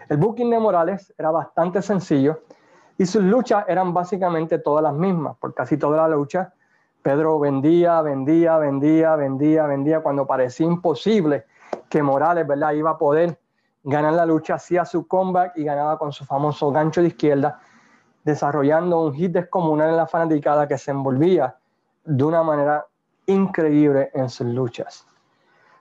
[0.08, 2.40] El booking de Morales era bastante sencillo
[2.98, 6.52] y sus luchas eran básicamente todas las mismas, por casi toda la lucha.
[7.02, 11.44] Pedro vendía, vendía, vendía, vendía, vendía, cuando parecía imposible
[11.88, 12.72] que Morales ¿verdad?
[12.72, 13.38] iba a poder
[13.82, 17.60] ganar la lucha, hacía su comeback y ganaba con su famoso gancho de izquierda,
[18.24, 21.56] desarrollando un hit descomunal en la fanaticada que se envolvía
[22.04, 22.86] de una manera
[23.26, 25.06] increíble en sus luchas.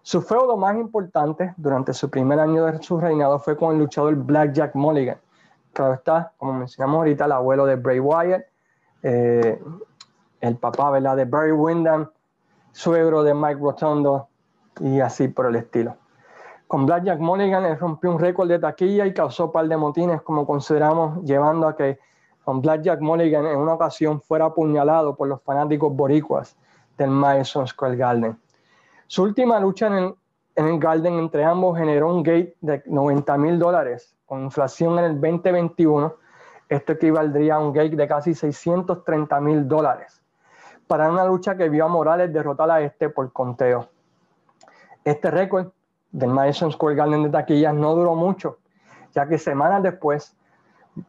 [0.01, 4.15] Su feudo más importante durante su primer año de su reinado fue con el luchador
[4.15, 5.17] Blackjack Mulligan.
[5.73, 8.43] Claro está, como mencionamos ahorita, el abuelo de Bray Wyatt,
[9.03, 9.61] eh,
[10.41, 11.17] el papá ¿verdad?
[11.17, 12.09] de Barry Windham,
[12.71, 14.27] suegro de Mike Rotondo
[14.79, 15.97] y así por el estilo.
[16.67, 20.45] Con Blackjack Mulligan rompió un récord de taquilla y causó un par de motines, como
[20.45, 21.99] consideramos, llevando a que
[22.43, 26.55] con Blackjack Mulligan en una ocasión fuera apuñalado por los fanáticos boricuas
[26.97, 28.39] del Madison Square Garden.
[29.07, 30.15] Su última lucha en el,
[30.55, 34.15] en el Garden entre ambos generó un gate de 90 mil dólares.
[34.25, 36.13] Con inflación en el 2021,
[36.69, 40.18] esto equivaldría a un gate de casi 630 mil dólares
[40.89, 43.89] para una lucha que vio a Morales derrotar a este por conteo.
[45.03, 45.67] Este récord
[46.11, 48.57] del Madison Square Garden de taquillas no duró mucho,
[49.13, 50.35] ya que semanas después,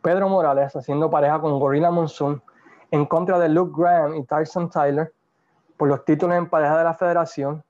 [0.03, 2.43] Pedro Morales, haciendo pareja con Gorilla Monsoon,
[2.91, 5.15] en contra de Luke Graham y Tyson Tyler,
[5.79, 7.65] por los títulos en pareja de la federación,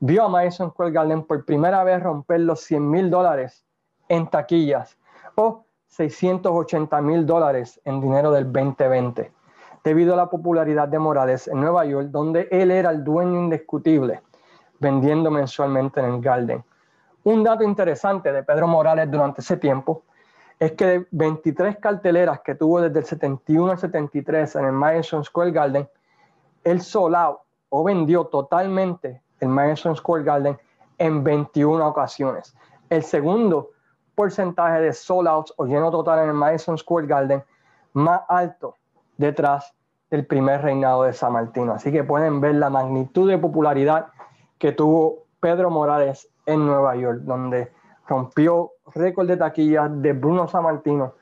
[0.00, 3.64] vio a Madison Square Garden por primera vez romper los 100 mil dólares
[4.10, 4.98] en taquillas
[5.36, 9.32] o 680 mil dólares en dinero del 2020,
[9.84, 14.22] debido a la popularidad de Morales en Nueva York, donde él era el dueño indiscutible
[14.78, 16.64] vendiendo mensualmente en el Garden.
[17.24, 20.02] Un dato interesante de Pedro Morales durante ese tiempo
[20.58, 25.24] es que de 23 carteleras que tuvo desde el 71 al 73 en el Madison
[25.24, 25.88] Square Garden,
[26.64, 27.16] él sold
[27.68, 30.58] o vendió totalmente el Madison Square Garden
[30.98, 32.54] en 21 ocasiones.
[32.90, 33.70] El segundo
[34.14, 37.42] porcentaje de sold o lleno total en el Madison Square Garden
[37.92, 38.76] más alto
[39.16, 39.74] detrás
[40.10, 41.72] del primer reinado de San Martino.
[41.72, 44.08] Así que pueden ver la magnitud de popularidad
[44.58, 47.72] que tuvo Pedro Morales en Nueva York, donde
[48.06, 51.14] rompió récord de taquilla de Bruno Sammartino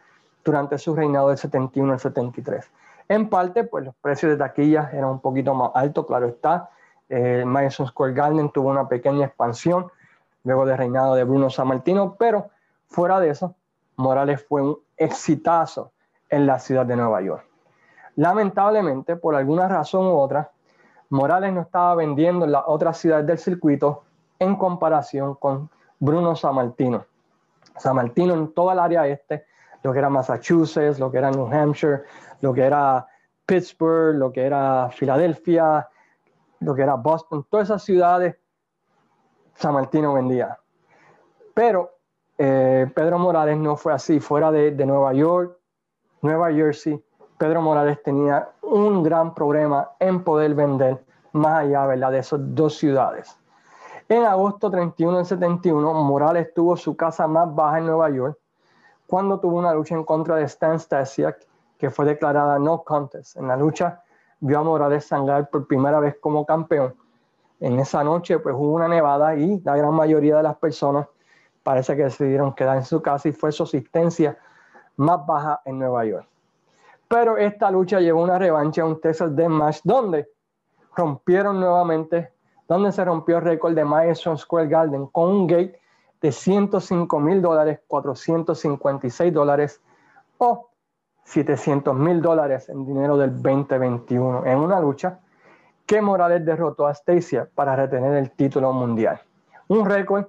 [0.44, 2.70] durante su reinado del 71 al 73.
[3.08, 6.70] En parte, pues los precios de taquillas eran un poquito más altos, claro está.
[7.08, 9.90] Eh, Madison Square Garden tuvo una pequeña expansión
[10.44, 12.50] luego del reinado de Bruno Sammartino, pero
[12.86, 13.54] fuera de eso,
[13.96, 15.92] Morales fue un exitazo
[16.28, 17.49] en la ciudad de Nueva York.
[18.16, 20.50] Lamentablemente, por alguna razón u otra,
[21.10, 24.04] Morales no estaba vendiendo en las otras ciudades del circuito
[24.38, 25.68] en comparación con
[25.98, 27.04] Bruno Sammartino.
[27.76, 29.44] Sammartino en toda el área este,
[29.82, 32.02] lo que era Massachusetts, lo que era New Hampshire,
[32.40, 33.06] lo que era
[33.46, 35.88] Pittsburgh, lo que era Filadelfia,
[36.60, 38.36] lo que era Boston, todas esas ciudades,
[39.54, 40.58] Sammartino vendía.
[41.54, 41.90] Pero
[42.38, 45.58] eh, Pedro Morales no fue así, fuera de, de Nueva York,
[46.22, 47.02] Nueva Jersey,
[47.40, 52.12] Pedro Morales tenía un gran problema en poder vender más allá ¿verdad?
[52.12, 53.34] de esas dos ciudades.
[54.10, 58.38] En agosto 31 del 71, Morales tuvo su casa más baja en Nueva York
[59.06, 61.38] cuando tuvo una lucha en contra de Stan Stasiak,
[61.78, 63.38] que fue declarada no contest.
[63.38, 64.02] En la lucha
[64.40, 66.94] vio a Morales sangrar por primera vez como campeón.
[67.58, 71.06] En esa noche pues hubo una nevada y la gran mayoría de las personas
[71.62, 74.36] parece que decidieron quedar en su casa y fue su asistencia
[74.96, 76.26] más baja en Nueva York.
[77.10, 80.28] Pero esta lucha llevó una revancha, un Texas Deathmatch, donde
[80.94, 82.32] rompieron nuevamente,
[82.68, 85.80] donde se rompió el récord de Madison Square Garden con un gate
[86.20, 89.82] de 105 mil dólares, 456 dólares
[90.38, 90.70] o
[91.24, 95.18] 700 mil dólares en dinero del 2021 en una lucha
[95.86, 99.20] que Morales derrotó a Stacia para retener el título mundial.
[99.66, 100.26] Un récord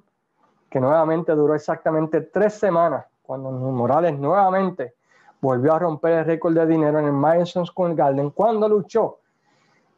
[0.68, 4.96] que nuevamente duró exactamente tres semanas cuando Morales nuevamente
[5.42, 9.20] volvió a romper el récord de dinero en el Madison Square Garden cuando luchó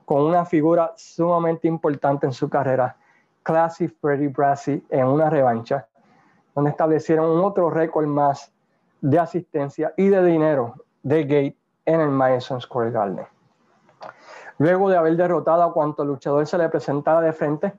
[0.06, 2.96] con una figura sumamente importante en su carrera,
[3.44, 5.88] Classy Freddie Brassi, en una revancha,
[6.56, 8.52] donde establecieron otro récord más
[9.02, 13.26] de asistencia y de dinero de Gate en el Madison Square Garden.
[14.60, 17.74] Luego de haber derrotado a cuanto luchador se le presentara de frente,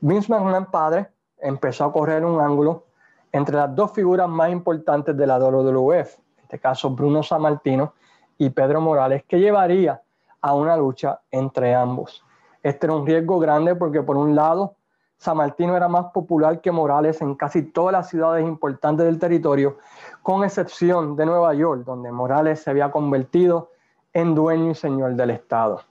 [0.00, 2.86] Vince McMahon padre empezó a correr un ángulo
[3.32, 6.18] entre las dos figuras más importantes de la WWF,
[6.50, 7.94] este caso Bruno Sammartino
[8.36, 10.02] y Pedro Morales, que llevaría
[10.40, 12.24] a una lucha entre ambos.
[12.60, 14.74] Este era un riesgo grande porque por un lado,
[15.16, 19.78] Sammartino era más popular que Morales en casi todas las ciudades importantes del territorio,
[20.24, 23.70] con excepción de Nueva York, donde Morales se había convertido
[24.12, 25.82] en dueño y señor del Estado.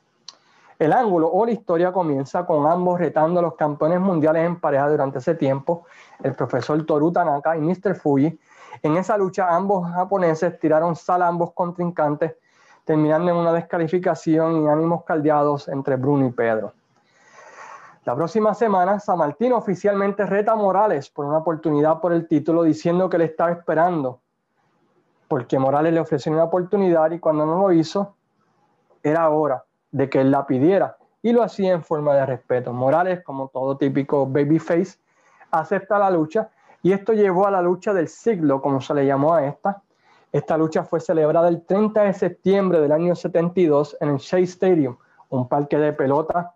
[0.78, 4.89] El ángulo o la historia comienza con ambos retando a los campeones mundiales en pareja
[4.89, 5.86] durante ese tiempo,
[6.22, 7.95] el profesor Toru Tanaka y Mr.
[7.95, 8.38] Fuji,
[8.82, 12.36] en esa lucha, ambos japoneses tiraron sal a ambos contrincantes,
[12.86, 16.73] terminando en una descalificación y ánimos caldeados entre Bruno y Pedro.
[18.05, 22.63] La próxima semana, San Martín oficialmente reta a Morales por una oportunidad por el título,
[22.63, 24.21] diciendo que le estaba esperando,
[25.27, 28.15] porque Morales le ofreció una oportunidad y cuando no lo hizo,
[29.03, 32.73] era hora de que él la pidiera y lo hacía en forma de respeto.
[32.73, 34.97] Morales, como todo típico babyface,
[35.51, 36.49] acepta la lucha
[36.82, 39.82] y esto llevó a la lucha del siglo, como se le llamó a esta.
[40.32, 44.96] Esta lucha fue celebrada el 30 de septiembre del año 72 en el Shea Stadium,
[45.30, 46.54] un parque de pelota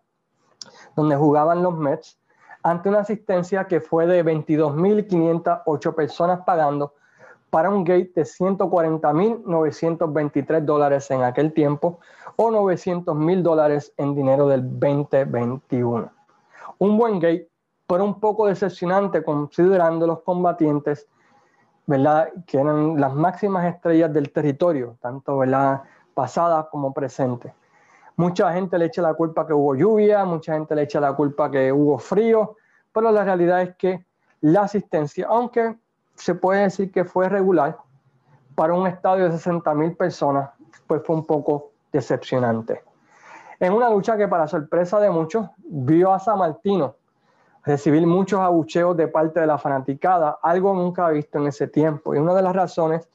[0.96, 2.20] donde jugaban los Mets,
[2.62, 6.94] ante una asistencia que fue de 22.508 personas pagando
[7.50, 12.00] para un gate de 140.923 dólares en aquel tiempo
[12.36, 16.12] o 900.000 dólares en dinero del 2021.
[16.80, 17.48] Un buen gate,
[17.88, 21.08] pero un poco decepcionante considerando los combatientes,
[21.86, 22.30] ¿verdad?
[22.46, 25.84] Que eran las máximas estrellas del territorio, tanto, ¿verdad?
[26.14, 27.52] Pasadas como presentes.
[28.16, 31.50] Mucha gente le echa la culpa que hubo lluvia, mucha gente le echa la culpa
[31.50, 32.56] que hubo frío,
[32.92, 34.06] pero la realidad es que
[34.42, 35.76] la asistencia, aunque
[36.16, 37.78] se puede decir que fue regular,
[38.56, 40.52] para un estadio de 60 mil personas,
[40.86, 42.84] pues fue un poco decepcionante.
[43.60, 46.96] En una lucha que para sorpresa de muchos, vio a San Martino
[47.66, 52.14] recibir muchos abucheos de parte de la fanaticada, algo nunca visto en ese tiempo.
[52.14, 53.08] Y una de las razones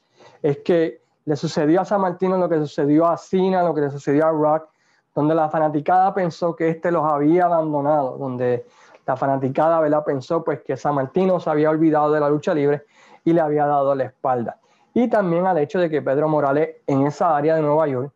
[0.43, 3.91] es que le sucedió a San Martino lo que sucedió a Cena, lo que le
[3.91, 4.69] sucedió a Rock,
[5.15, 8.65] donde la fanaticada pensó que este los había abandonado, donde
[9.07, 10.05] la fanaticada ¿verdad?
[10.05, 12.85] pensó pues que San Martino se había olvidado de la lucha libre
[13.25, 14.59] y le había dado la espalda.
[14.95, 18.13] Y también al hecho de que Pedro Morales en esa área de Nueva York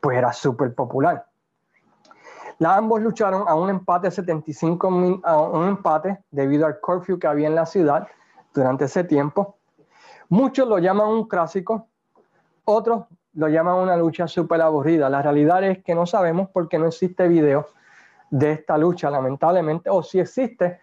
[0.00, 1.29] pues era súper popular.
[2.62, 7.54] Ambos lucharon a un empate 75 a un empate debido al curfew que había en
[7.54, 8.06] la ciudad
[8.52, 9.56] durante ese tiempo.
[10.28, 11.88] Muchos lo llaman un clásico,
[12.64, 15.08] otros lo llaman una lucha súper aburrida.
[15.08, 17.66] La realidad es que no sabemos porque no existe video
[18.30, 20.80] de esta lucha, lamentablemente, o si existe,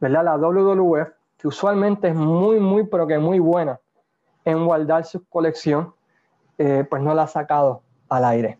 [0.00, 0.24] ¿verdad?
[0.24, 3.80] La WWF, que usualmente es muy, muy, pero que muy buena
[4.44, 5.94] en guardar su colección,
[6.58, 8.58] eh, pues no la ha sacado al aire.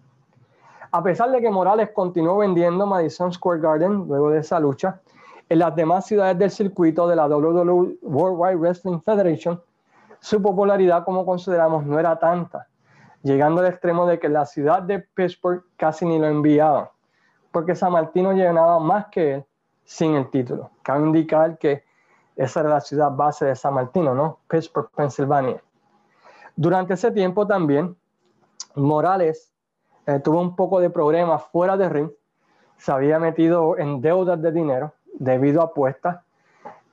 [0.97, 5.03] A pesar de que Morales continuó vendiendo Madison Square Garden luego de esa lucha,
[5.47, 9.61] en las demás ciudades del circuito de la WWE World Wide Wrestling Federation,
[10.21, 12.67] su popularidad, como consideramos, no era tanta
[13.23, 16.93] llegando al extremo de que la ciudad de Pittsburgh casi ni lo enviaba,
[17.51, 19.45] porque San Martino llenaba más que él
[19.85, 20.71] sin el título.
[20.83, 21.85] Cabe indicar que
[22.37, 24.39] esa era la ciudad base de San Martino, ¿no?
[24.49, 25.63] Pittsburgh, Pennsylvania.
[26.55, 27.95] Durante ese tiempo también,
[28.77, 29.53] Morales
[30.07, 32.11] eh, tuvo un poco de problemas fuera de ring,
[32.77, 36.19] se había metido en deudas de dinero debido a apuestas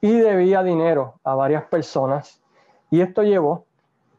[0.01, 2.41] y debía dinero a varias personas
[2.89, 3.65] y esto llevó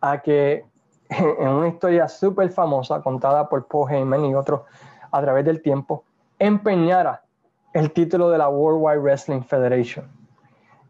[0.00, 0.66] a que
[1.08, 4.62] en una historia súper famosa contada por Paul Heyman y otros
[5.10, 6.04] a través del tiempo,
[6.38, 7.22] empeñara
[7.72, 10.08] el título de la World Wide Wrestling Federation.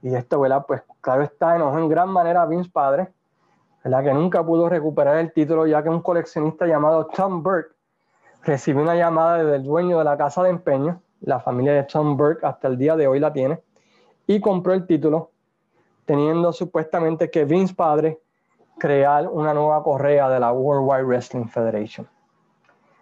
[0.03, 0.65] Y esto, ¿verdad?
[0.67, 3.13] Pues claro está, enojó en gran manera a Vince Padre,
[3.83, 4.05] ¿verdad?
[4.05, 7.74] Que nunca pudo recuperar el título ya que un coleccionista llamado Tom Burke
[8.45, 12.69] recibió una llamada del dueño de la casa de empeño, la familia de Burke hasta
[12.69, 13.61] el día de hoy la tiene,
[14.27, 15.31] y compró el título
[16.05, 18.21] teniendo supuestamente que Vince Padre
[18.79, 22.07] crear una nueva correa de la World Wide Wrestling Federation.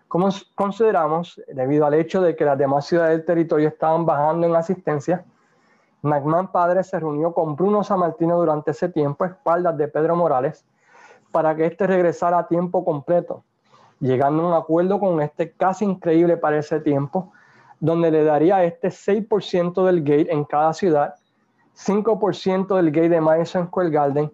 [0.06, 4.54] Como consideramos, debido al hecho de que las demás ciudades del territorio estaban bajando en
[4.54, 5.24] asistencia,
[6.02, 10.66] McMahon padre se reunió con Bruno Sammartino durante ese tiempo, a espaldas de Pedro Morales,
[11.30, 13.44] para que éste regresara a tiempo completo,
[14.02, 17.32] llegando a un acuerdo con este casi increíble para ese tiempo,
[17.78, 21.14] donde le daría este 6% del gate en cada ciudad,
[21.76, 24.32] 5% del gate de Madison Square Garden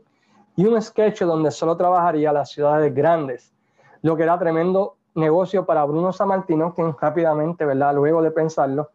[0.56, 3.52] y un sketch donde solo trabajaría las ciudades grandes,
[4.00, 7.94] lo que era tremendo negocio para Bruno Sammartino, quien rápidamente, ¿verdad?
[7.94, 8.90] Luego de pensarlo,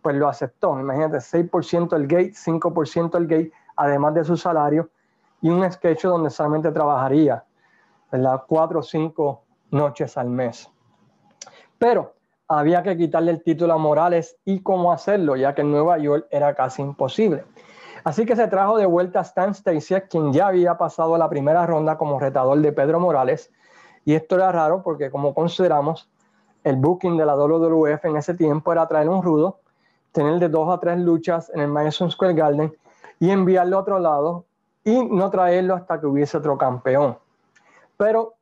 [0.00, 0.78] pues lo aceptó.
[0.80, 4.88] Imagínate, 6% el gate, 5% el gate, además de su salario,
[5.42, 7.44] y un sketch donde solamente trabajaría,
[8.10, 8.42] ¿verdad?
[8.46, 9.43] Cuatro o cinco
[9.74, 10.70] noches al mes.
[11.78, 12.14] Pero
[12.48, 16.26] había que quitarle el título a Morales y cómo hacerlo, ya que en Nueva York
[16.30, 17.44] era casi imposible.
[18.04, 21.66] Así que se trajo de vuelta a Stan Stasiak, quien ya había pasado la primera
[21.66, 23.50] ronda como retador de Pedro Morales.
[24.04, 26.10] Y esto era raro porque, como consideramos,
[26.64, 29.60] el booking de la WWF en ese tiempo era traer un rudo,
[30.12, 32.76] tener de dos a tres luchas en el Madison Square Garden
[33.20, 34.44] y enviarlo a otro lado
[34.84, 37.18] y no traerlo hasta que hubiese otro campeón.
[37.96, 38.34] Pero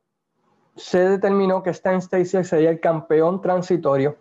[0.75, 4.17] se determinó que Stan Stasiak sería el campeón transitorio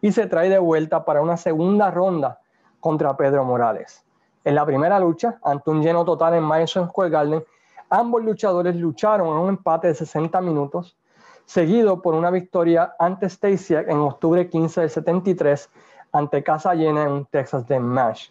[0.00, 2.40] y se trae de vuelta para una segunda ronda
[2.80, 4.04] contra Pedro Morales.
[4.44, 7.44] En la primera lucha, ante un lleno total en Madison Square Garden,
[7.88, 10.96] ambos luchadores lucharon en un empate de 60 minutos,
[11.46, 15.70] seguido por una victoria ante Stasiak en octubre 15 del 73
[16.12, 18.30] ante casa llena en un Texas Death Match.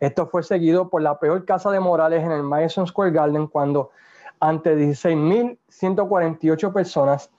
[0.00, 3.90] Esto fue seguido por la peor casa de Morales en el Madison Square Garden cuando
[4.42, 7.30] ante 16.148 personas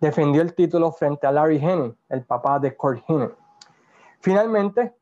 [0.00, 3.32] defendió el título frente a Larry Henning, el papá de Kurt Henning.
[4.20, 4.94] Finalmente,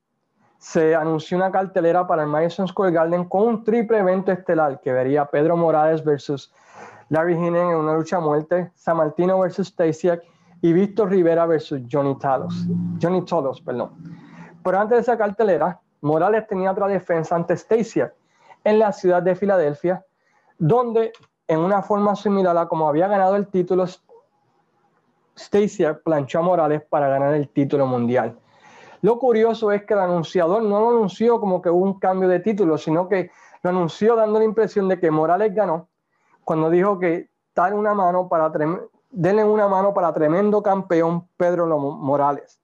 [0.57, 4.91] se anunció una cartelera para el Madison Square Garden con un triple evento estelar que
[4.91, 6.51] vería Pedro Morales versus
[7.11, 10.23] Larry Henning en una lucha a muerte, San Martino versus Stasiak
[10.63, 12.55] y Víctor Rivera versus Johnny Talos.
[13.03, 13.91] Johnny Tolos, perdón.
[14.65, 18.15] Pero antes de esa cartelera, Morales tenía otra defensa ante Stasiak
[18.65, 20.03] en la ciudad de Filadelfia,
[20.59, 21.13] donde
[21.51, 23.85] en una forma similar a como había ganado el título,
[25.37, 28.39] Stasiak planchó a Morales para ganar el título mundial.
[29.03, 32.39] Lo curioso es que el anunciador no lo anunció como que hubo un cambio de
[32.39, 33.33] título, sino que
[33.65, 35.89] lo anunció dando la impresión de que Morales ganó
[36.45, 38.53] cuando dijo que dar una mano para
[39.11, 42.61] denle una mano para tremendo campeón Pedro Morales.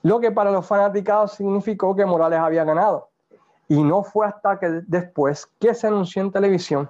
[0.00, 3.10] Lo que para los fanáticos significó que Morales había ganado.
[3.68, 6.88] Y no fue hasta que después que se anunció en televisión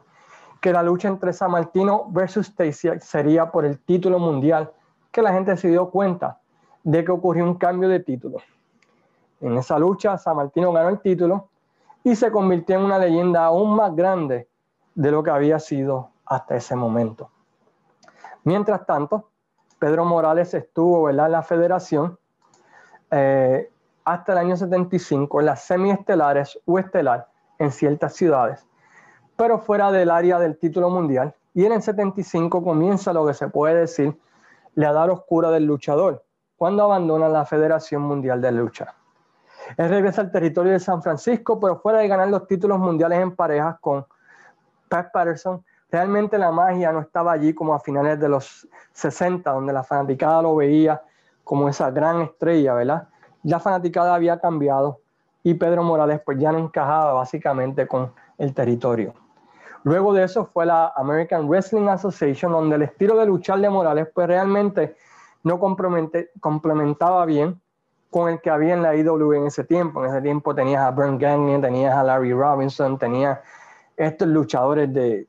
[0.62, 4.70] que la lucha entre San Martino versus Stacy sería por el título mundial,
[5.10, 6.38] que la gente se dio cuenta
[6.84, 8.38] de que ocurrió un cambio de título.
[9.40, 11.48] En esa lucha, San Martino ganó el título
[12.04, 14.48] y se convirtió en una leyenda aún más grande
[14.94, 17.28] de lo que había sido hasta ese momento.
[18.44, 19.30] Mientras tanto,
[19.80, 22.16] Pedro Morales estuvo en la federación
[23.10, 23.68] eh,
[24.04, 27.26] hasta el año 75 en las semiestelares o estelar
[27.58, 28.64] en ciertas ciudades,
[29.36, 31.34] pero fuera del área del título mundial.
[31.54, 34.18] Y en el 75 comienza lo que se puede decir
[34.74, 36.24] la edad oscura del luchador,
[36.56, 38.94] cuando abandona la Federación Mundial de Lucha.
[39.76, 43.34] Él regresa al territorio de San Francisco, pero fuera de ganar los títulos mundiales en
[43.34, 44.06] parejas con
[44.88, 49.72] Pat Patterson, realmente la magia no estaba allí como a finales de los 60, donde
[49.72, 51.02] la fanaticada lo veía
[51.44, 53.08] como esa gran estrella, ¿verdad?
[53.42, 55.00] La fanaticada había cambiado
[55.42, 59.14] y Pedro Morales pues ya no encajaba básicamente con el territorio.
[59.84, 64.08] Luego de eso fue la American Wrestling Association, donde el estilo de luchar de Morales
[64.14, 64.96] pues realmente
[65.42, 67.60] no complementaba bien
[68.10, 70.04] con el que había en la IW en ese tiempo.
[70.04, 73.40] En ese tiempo tenías a Brent Gagne, tenías a Larry Robinson, tenías
[73.96, 75.26] estos luchadores de,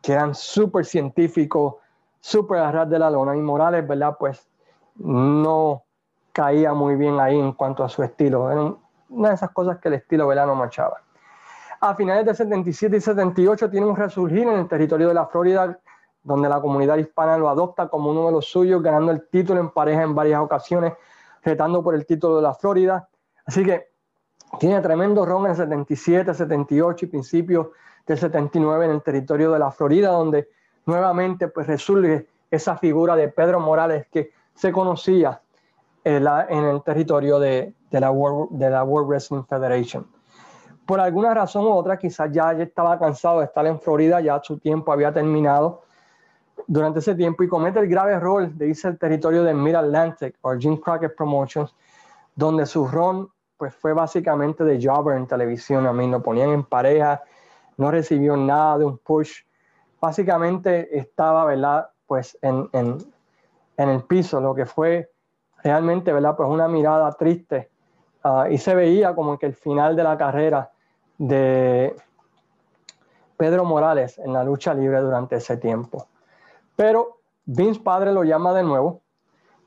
[0.00, 1.74] que eran súper científicos,
[2.20, 3.36] súper a de la lona.
[3.36, 4.16] Y Morales, ¿verdad?
[4.18, 4.48] Pues
[4.96, 5.82] no
[6.32, 8.50] caía muy bien ahí en cuanto a su estilo.
[8.50, 8.74] Era
[9.08, 10.46] una de esas cosas que el estilo, ¿verdad?
[10.46, 11.02] No marchaba.
[11.84, 15.80] A finales de 77 y 78 tiene un resurgir en el territorio de la Florida,
[16.22, 19.68] donde la comunidad hispana lo adopta como uno de los suyos, ganando el título en
[19.70, 20.92] pareja en varias ocasiones
[21.42, 23.08] retando por el título de la Florida.
[23.44, 23.88] Así que
[24.60, 27.66] tiene tremendo ron en el 77, 78 y principios
[28.06, 30.50] del 79 en el territorio de la Florida, donde
[30.86, 35.40] nuevamente pues resurge esa figura de Pedro Morales que se conocía
[36.04, 36.24] en,
[36.64, 40.21] el territorio de, la World, de la World Wrestling Federation.
[40.86, 44.58] Por alguna razón u otra, quizás ya, estaba cansado de estar en Florida, ya su
[44.58, 45.82] tiempo había terminado
[46.66, 50.36] durante ese tiempo y comete el grave error de irse al territorio de Mid Atlantic
[50.42, 51.74] o Jim Crockett Promotions,
[52.34, 55.86] donde su ron pues, fue básicamente de jobber en televisión.
[55.86, 57.22] A mí lo ponían en pareja,
[57.76, 59.42] no recibió nada de un push.
[60.00, 61.90] Básicamente estaba, ¿verdad?
[62.06, 62.98] Pues en, en,
[63.76, 65.10] en el piso, lo que fue
[65.62, 66.36] realmente, ¿verdad?
[66.36, 67.70] Pues una mirada triste.
[68.24, 70.71] Ah, y se veía como que el final de la carrera
[71.22, 71.94] de
[73.36, 76.08] Pedro Morales en la lucha libre durante ese tiempo.
[76.74, 79.02] Pero Vince padre lo llama de nuevo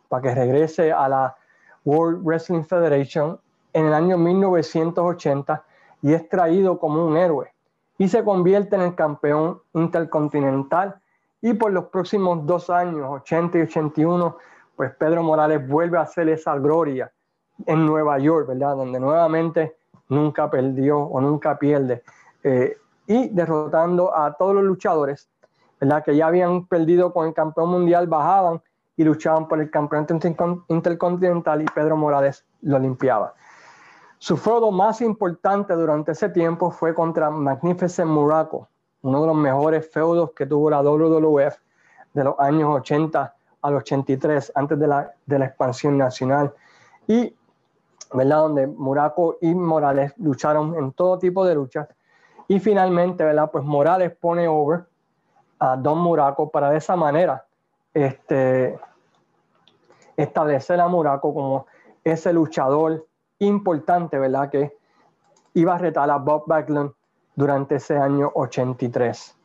[0.09, 1.37] para que regrese a la
[1.85, 3.39] World Wrestling Federation
[3.71, 5.63] en el año 1980
[6.01, 7.53] y es traído como un héroe
[7.97, 10.99] y se convierte en el campeón intercontinental
[11.41, 14.37] y por los próximos dos años, 80 y 81,
[14.75, 17.13] pues Pedro Morales vuelve a hacer esa gloria
[17.65, 18.75] en Nueva York, ¿verdad?
[18.75, 19.77] Donde nuevamente
[20.09, 22.03] nunca perdió o nunca pierde.
[22.43, 22.77] Eh,
[23.07, 25.29] y derrotando a todos los luchadores
[26.03, 28.61] que ya habían perdido con el campeón mundial, bajaban
[28.97, 30.17] y luchaban por el campeonato
[30.69, 33.33] intercontinental y Pedro Morales lo limpiaba.
[34.17, 38.67] Su feudo más importante durante ese tiempo fue contra Magnificent Muraco,
[39.01, 41.55] uno de los mejores feudos que tuvo la WWF
[42.13, 46.53] de los años 80 al 83, antes de la, de la expansión nacional.
[47.07, 47.35] Y,
[48.13, 48.37] ¿verdad?
[48.37, 51.87] Donde Muraco y Morales lucharon en todo tipo de luchas.
[52.47, 53.49] Y finalmente, ¿verdad?
[53.51, 54.85] Pues Morales pone over
[55.59, 57.45] a Don Muraco para de esa manera
[57.93, 58.77] este,
[60.17, 61.65] establecer a Muraco como
[62.03, 63.05] ese luchador
[63.39, 64.49] importante, ¿verdad?
[64.49, 64.77] Que
[65.53, 66.91] iba a retar a Bob Backlund
[67.35, 69.37] durante ese año 83.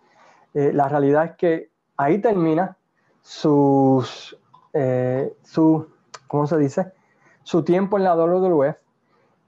[0.55, 2.77] Eh, la realidad es que ahí termina
[3.23, 4.37] sus,
[4.73, 5.89] eh, su,
[6.27, 6.93] ¿cómo se dice?
[7.43, 8.77] Su tiempo en la WWF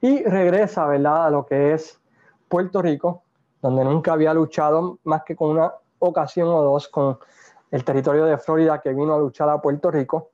[0.01, 1.27] y regresa, ¿verdad?
[1.27, 2.01] A lo que es
[2.49, 3.23] Puerto Rico,
[3.61, 7.19] donde nunca había luchado más que con una ocasión o dos con
[7.71, 10.31] el territorio de Florida que vino a luchar a Puerto Rico.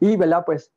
[0.00, 0.44] Y, ¿verdad?
[0.44, 0.72] Pues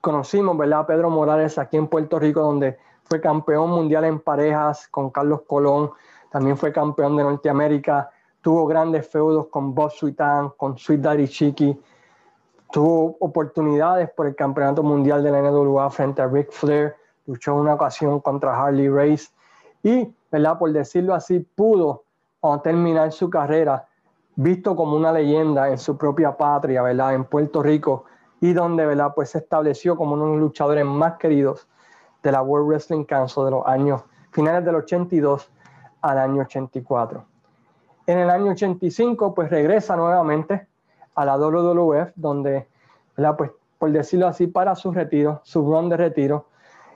[0.00, 0.80] conocimos, ¿verdad?
[0.80, 5.42] A Pedro Morales aquí en Puerto Rico, donde fue campeón mundial en parejas con Carlos
[5.46, 5.90] Colón,
[6.30, 11.78] también fue campeón de Norteamérica, tuvo grandes feudos con Bob Suitan, con Sweet Daddy Chiqui,
[12.72, 16.94] tuvo oportunidades por el campeonato mundial de la NWA frente a Ric Flair,
[17.26, 19.28] luchó una ocasión contra Harley Race
[19.82, 20.58] y, ¿verdad?
[20.58, 22.04] Por decirlo así, pudo
[22.62, 23.86] terminar su carrera
[24.36, 27.14] visto como una leyenda en su propia patria, ¿verdad?
[27.14, 28.04] En Puerto Rico
[28.40, 29.12] y donde, ¿verdad?
[29.14, 31.68] Pues se estableció como uno de los luchadores más queridos
[32.22, 35.50] de la World Wrestling Council de los años finales del 82
[36.00, 37.24] al año 84.
[38.06, 40.69] En el año 85, pues regresa nuevamente
[41.14, 42.66] a la WWF, donde,
[43.16, 43.36] ¿verdad?
[43.36, 46.46] Pues por decirlo así, para su retiro, su run de retiro,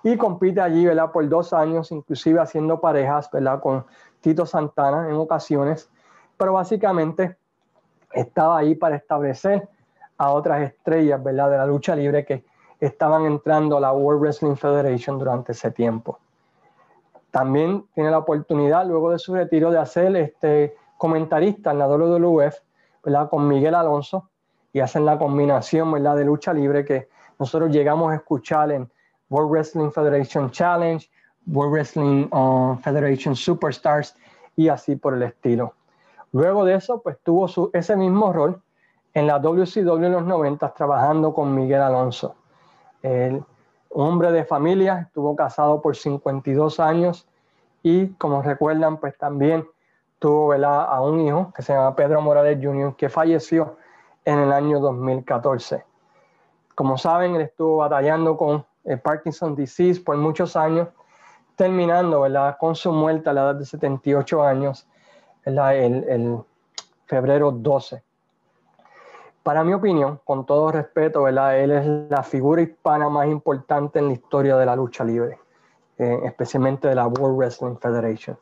[0.03, 1.11] y compite allí, ¿verdad?
[1.13, 3.61] Por dos años, inclusive haciendo parejas, ¿verdad?
[3.61, 3.87] Con
[4.21, 5.91] Tito Santana en ocasiones,
[6.37, 7.37] pero básicamente
[8.13, 9.67] estaba ahí para establecer
[10.19, 11.51] a otras estrellas, ¿verdad?
[11.51, 12.45] De la lucha libre que
[12.81, 16.19] estaban entrando a la World Wrestling Federation durante ese tiempo.
[17.31, 22.55] También tiene la oportunidad, luego de su retiro, de hacer este comentarista en la WWF,
[23.05, 23.29] ¿verdad?
[23.29, 24.31] Con Miguel Alonso,
[24.75, 26.17] y hacen la combinación, ¿verdad?
[26.17, 28.91] De lucha libre que nosotros llegamos a escuchar en
[29.31, 31.09] World Wrestling Federation Challenge,
[31.47, 34.17] World Wrestling uh, Federation Superstars
[34.57, 35.75] y así por el estilo.
[36.33, 38.61] Luego de eso, pues tuvo su, ese mismo rol
[39.15, 42.35] en la WCW en los 90 trabajando con Miguel Alonso.
[43.03, 43.45] El
[43.91, 47.29] hombre de familia, estuvo casado por 52 años
[47.85, 49.65] y como recuerdan, pues también
[50.25, 53.77] tuvo a un hijo que se llama Pedro Morales Jr., que falleció
[54.25, 55.85] en el año 2014.
[56.75, 60.89] Como saben, él estuvo batallando con el Parkinson disease por muchos años,
[61.57, 62.57] terminando ¿verdad?
[62.59, 64.89] con su muerte a la edad de 78 años,
[65.45, 66.39] El, el
[67.05, 68.03] febrero 12
[69.43, 71.59] para mi opinión, con todo respeto, ¿verdad?
[71.59, 75.39] él es la figura hispana más importante en la historia de la lucha libre,
[75.99, 78.39] eh, especialmente de la World Wrestling Federation.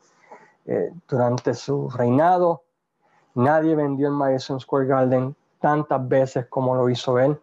[0.65, 2.63] Eh, durante su reinado,
[3.35, 7.39] nadie vendió el Madison Square Garden tantas veces como lo hizo él.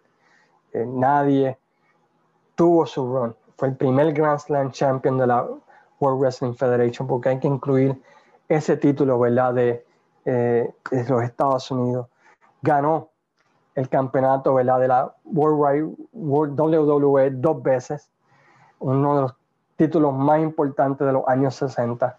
[0.72, 1.58] Eh, nadie
[2.54, 3.36] tuvo su run.
[3.56, 5.46] Fue el primer Grand Slam champion de la
[5.98, 8.00] World Wrestling Federation, porque hay que incluir
[8.48, 9.54] ese título, ¿verdad?
[9.54, 9.86] De,
[10.24, 10.74] de
[11.08, 12.06] los Estados Unidos.
[12.62, 13.10] Ganó
[13.74, 18.10] el campeonato de la World, World WWE dos veces,
[18.78, 19.34] uno de los
[19.76, 22.18] títulos más importantes de los años 60,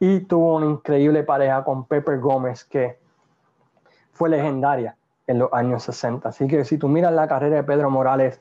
[0.00, 2.98] y tuvo una increíble pareja con Pepper Gómez que
[4.12, 4.96] fue legendaria
[5.26, 6.30] en los años 60.
[6.30, 8.40] Así que si tú miras la carrera de Pedro Morales,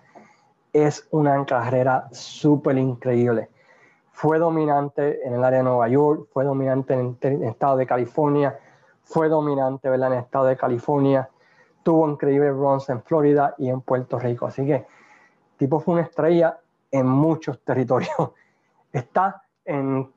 [0.72, 3.49] es una carrera súper increíble.
[4.12, 8.57] Fue dominante en el área de Nueva York, fue dominante en el, estado de California,
[9.03, 11.30] fue dominante en el estado de California,
[11.84, 14.45] tuvo increíbles runs en Florida y en Puerto Rico.
[14.45, 14.86] Así que
[15.57, 16.57] tipo fue una estrella
[16.91, 18.32] en muchos territorios.
[18.93, 20.10] Está en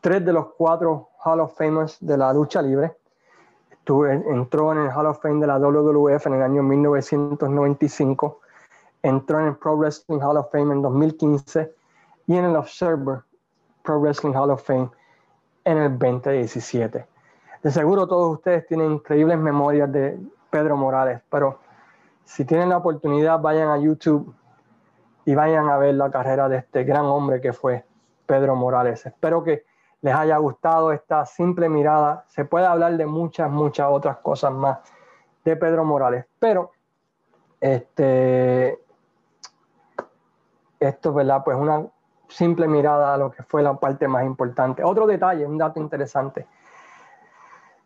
[0.00, 2.96] tres de los cuatro Hall of Famers de la lucha libre.
[3.86, 8.40] entró en el Hall of Fame de la WWF en el año 1995.
[9.02, 11.74] Entró en el Pro Wrestling Hall of Fame en 2015
[12.26, 13.20] y en el Observer
[13.82, 14.90] Pro Wrestling Hall of Fame
[15.64, 17.06] en el 2017.
[17.62, 20.18] De seguro todos ustedes tienen increíbles memorias de
[20.50, 21.58] Pedro Morales, pero
[22.24, 24.34] si tienen la oportunidad, vayan a YouTube
[25.24, 27.84] y vayan a ver la carrera de este gran hombre que fue
[28.26, 29.04] Pedro Morales.
[29.06, 29.67] Espero que
[30.00, 32.24] les haya gustado esta simple mirada.
[32.28, 34.78] Se puede hablar de muchas, muchas otras cosas más
[35.44, 36.72] de Pedro Morales, pero
[37.60, 38.78] este,
[40.78, 41.86] esto es verdad, pues una
[42.28, 44.84] simple mirada a lo que fue la parte más importante.
[44.84, 46.46] Otro detalle, un dato interesante.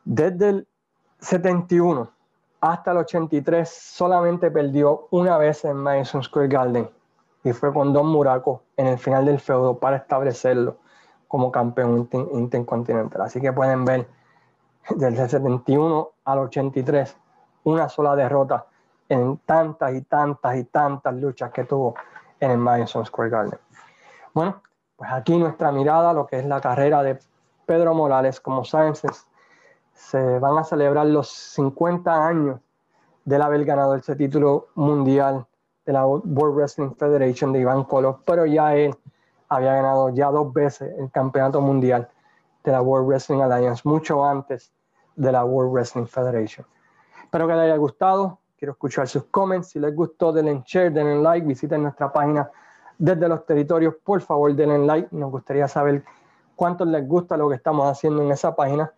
[0.04, 0.68] Desde el
[1.20, 2.10] 71
[2.60, 6.90] hasta el 83 solamente perdió una vez en Madison Square Garden
[7.44, 10.76] y fue con Don Muraco en el final del feudo para establecerlo
[11.32, 13.22] como campeón intercontinental.
[13.22, 14.06] Así que pueden ver
[14.90, 17.16] desde el 71 al 83
[17.64, 18.66] una sola derrota
[19.08, 21.94] en tantas y tantas y tantas luchas que tuvo
[22.38, 23.58] en el Madison Square Garden.
[24.34, 24.60] Bueno,
[24.94, 27.18] pues aquí nuestra mirada lo que es la carrera de
[27.64, 28.38] Pedro Morales.
[28.38, 28.92] Como saben,
[29.94, 32.60] se van a celebrar los 50 años
[33.24, 35.46] del haber ganado ese título mundial
[35.86, 38.94] de la World Wrestling Federation de Iván Colo, pero ya él
[39.56, 42.08] había ganado ya dos veces el campeonato mundial
[42.64, 44.72] de la World Wrestling Alliance, mucho antes
[45.16, 46.66] de la World Wrestling Federation.
[47.22, 51.20] Espero que les haya gustado, quiero escuchar sus comments, si les gustó denle share, denle
[51.22, 52.50] like, visiten nuestra página
[52.98, 56.04] desde los territorios, por favor denle like, nos gustaría saber
[56.56, 58.92] cuánto les gusta lo que estamos haciendo en esa página.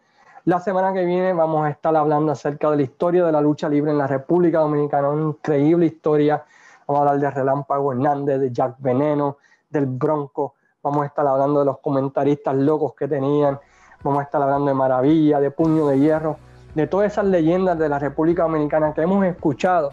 [0.45, 3.69] La semana que viene vamos a estar hablando acerca de la historia de la lucha
[3.69, 6.45] libre en la República Dominicana, una increíble historia.
[6.87, 9.39] Vamos a hablar de Relámpago Hernández, de Jack Veneno,
[9.75, 10.55] del Bronco.
[10.83, 13.61] Vamos a estar hablando de los comentaristas locos que tenían.
[14.03, 16.37] Vamos a estar hablando de Maravilla, de Puño de Hierro,
[16.75, 19.91] de todas esas leyendas de la República Dominicana que hemos escuchado,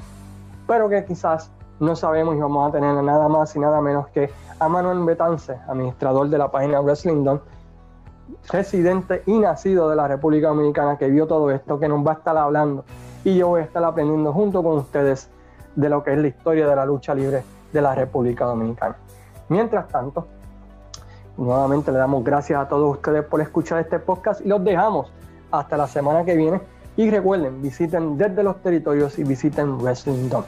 [0.68, 4.30] pero que quizás no sabemos y vamos a tener nada más y nada menos que
[4.60, 7.42] a Manuel Betance, administrador de la página Wrestling Dome,
[8.52, 12.16] residente y nacido de la República Dominicana que vio todo esto, que nos va a
[12.16, 12.86] estar hablando
[13.24, 15.30] y yo voy a estar aprendiendo junto con ustedes
[15.76, 18.96] de lo que es la historia de la lucha libre de la República Dominicana.
[19.52, 20.28] Mientras tanto,
[21.36, 25.12] nuevamente le damos gracias a todos ustedes por escuchar este podcast y los dejamos
[25.52, 26.62] hasta la semana que viene.
[26.96, 30.46] Y recuerden, visiten desde los territorios y visiten Wrestling Dome.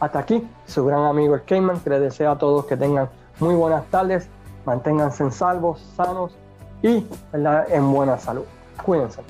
[0.00, 3.08] Hasta aquí, su gran amigo el Cayman, que les desea a todos que tengan
[3.40, 4.28] muy buenas tardes,
[4.66, 6.36] manténganse en salvos, sanos
[6.82, 8.44] y en buena salud.
[8.84, 9.22] Cuídense.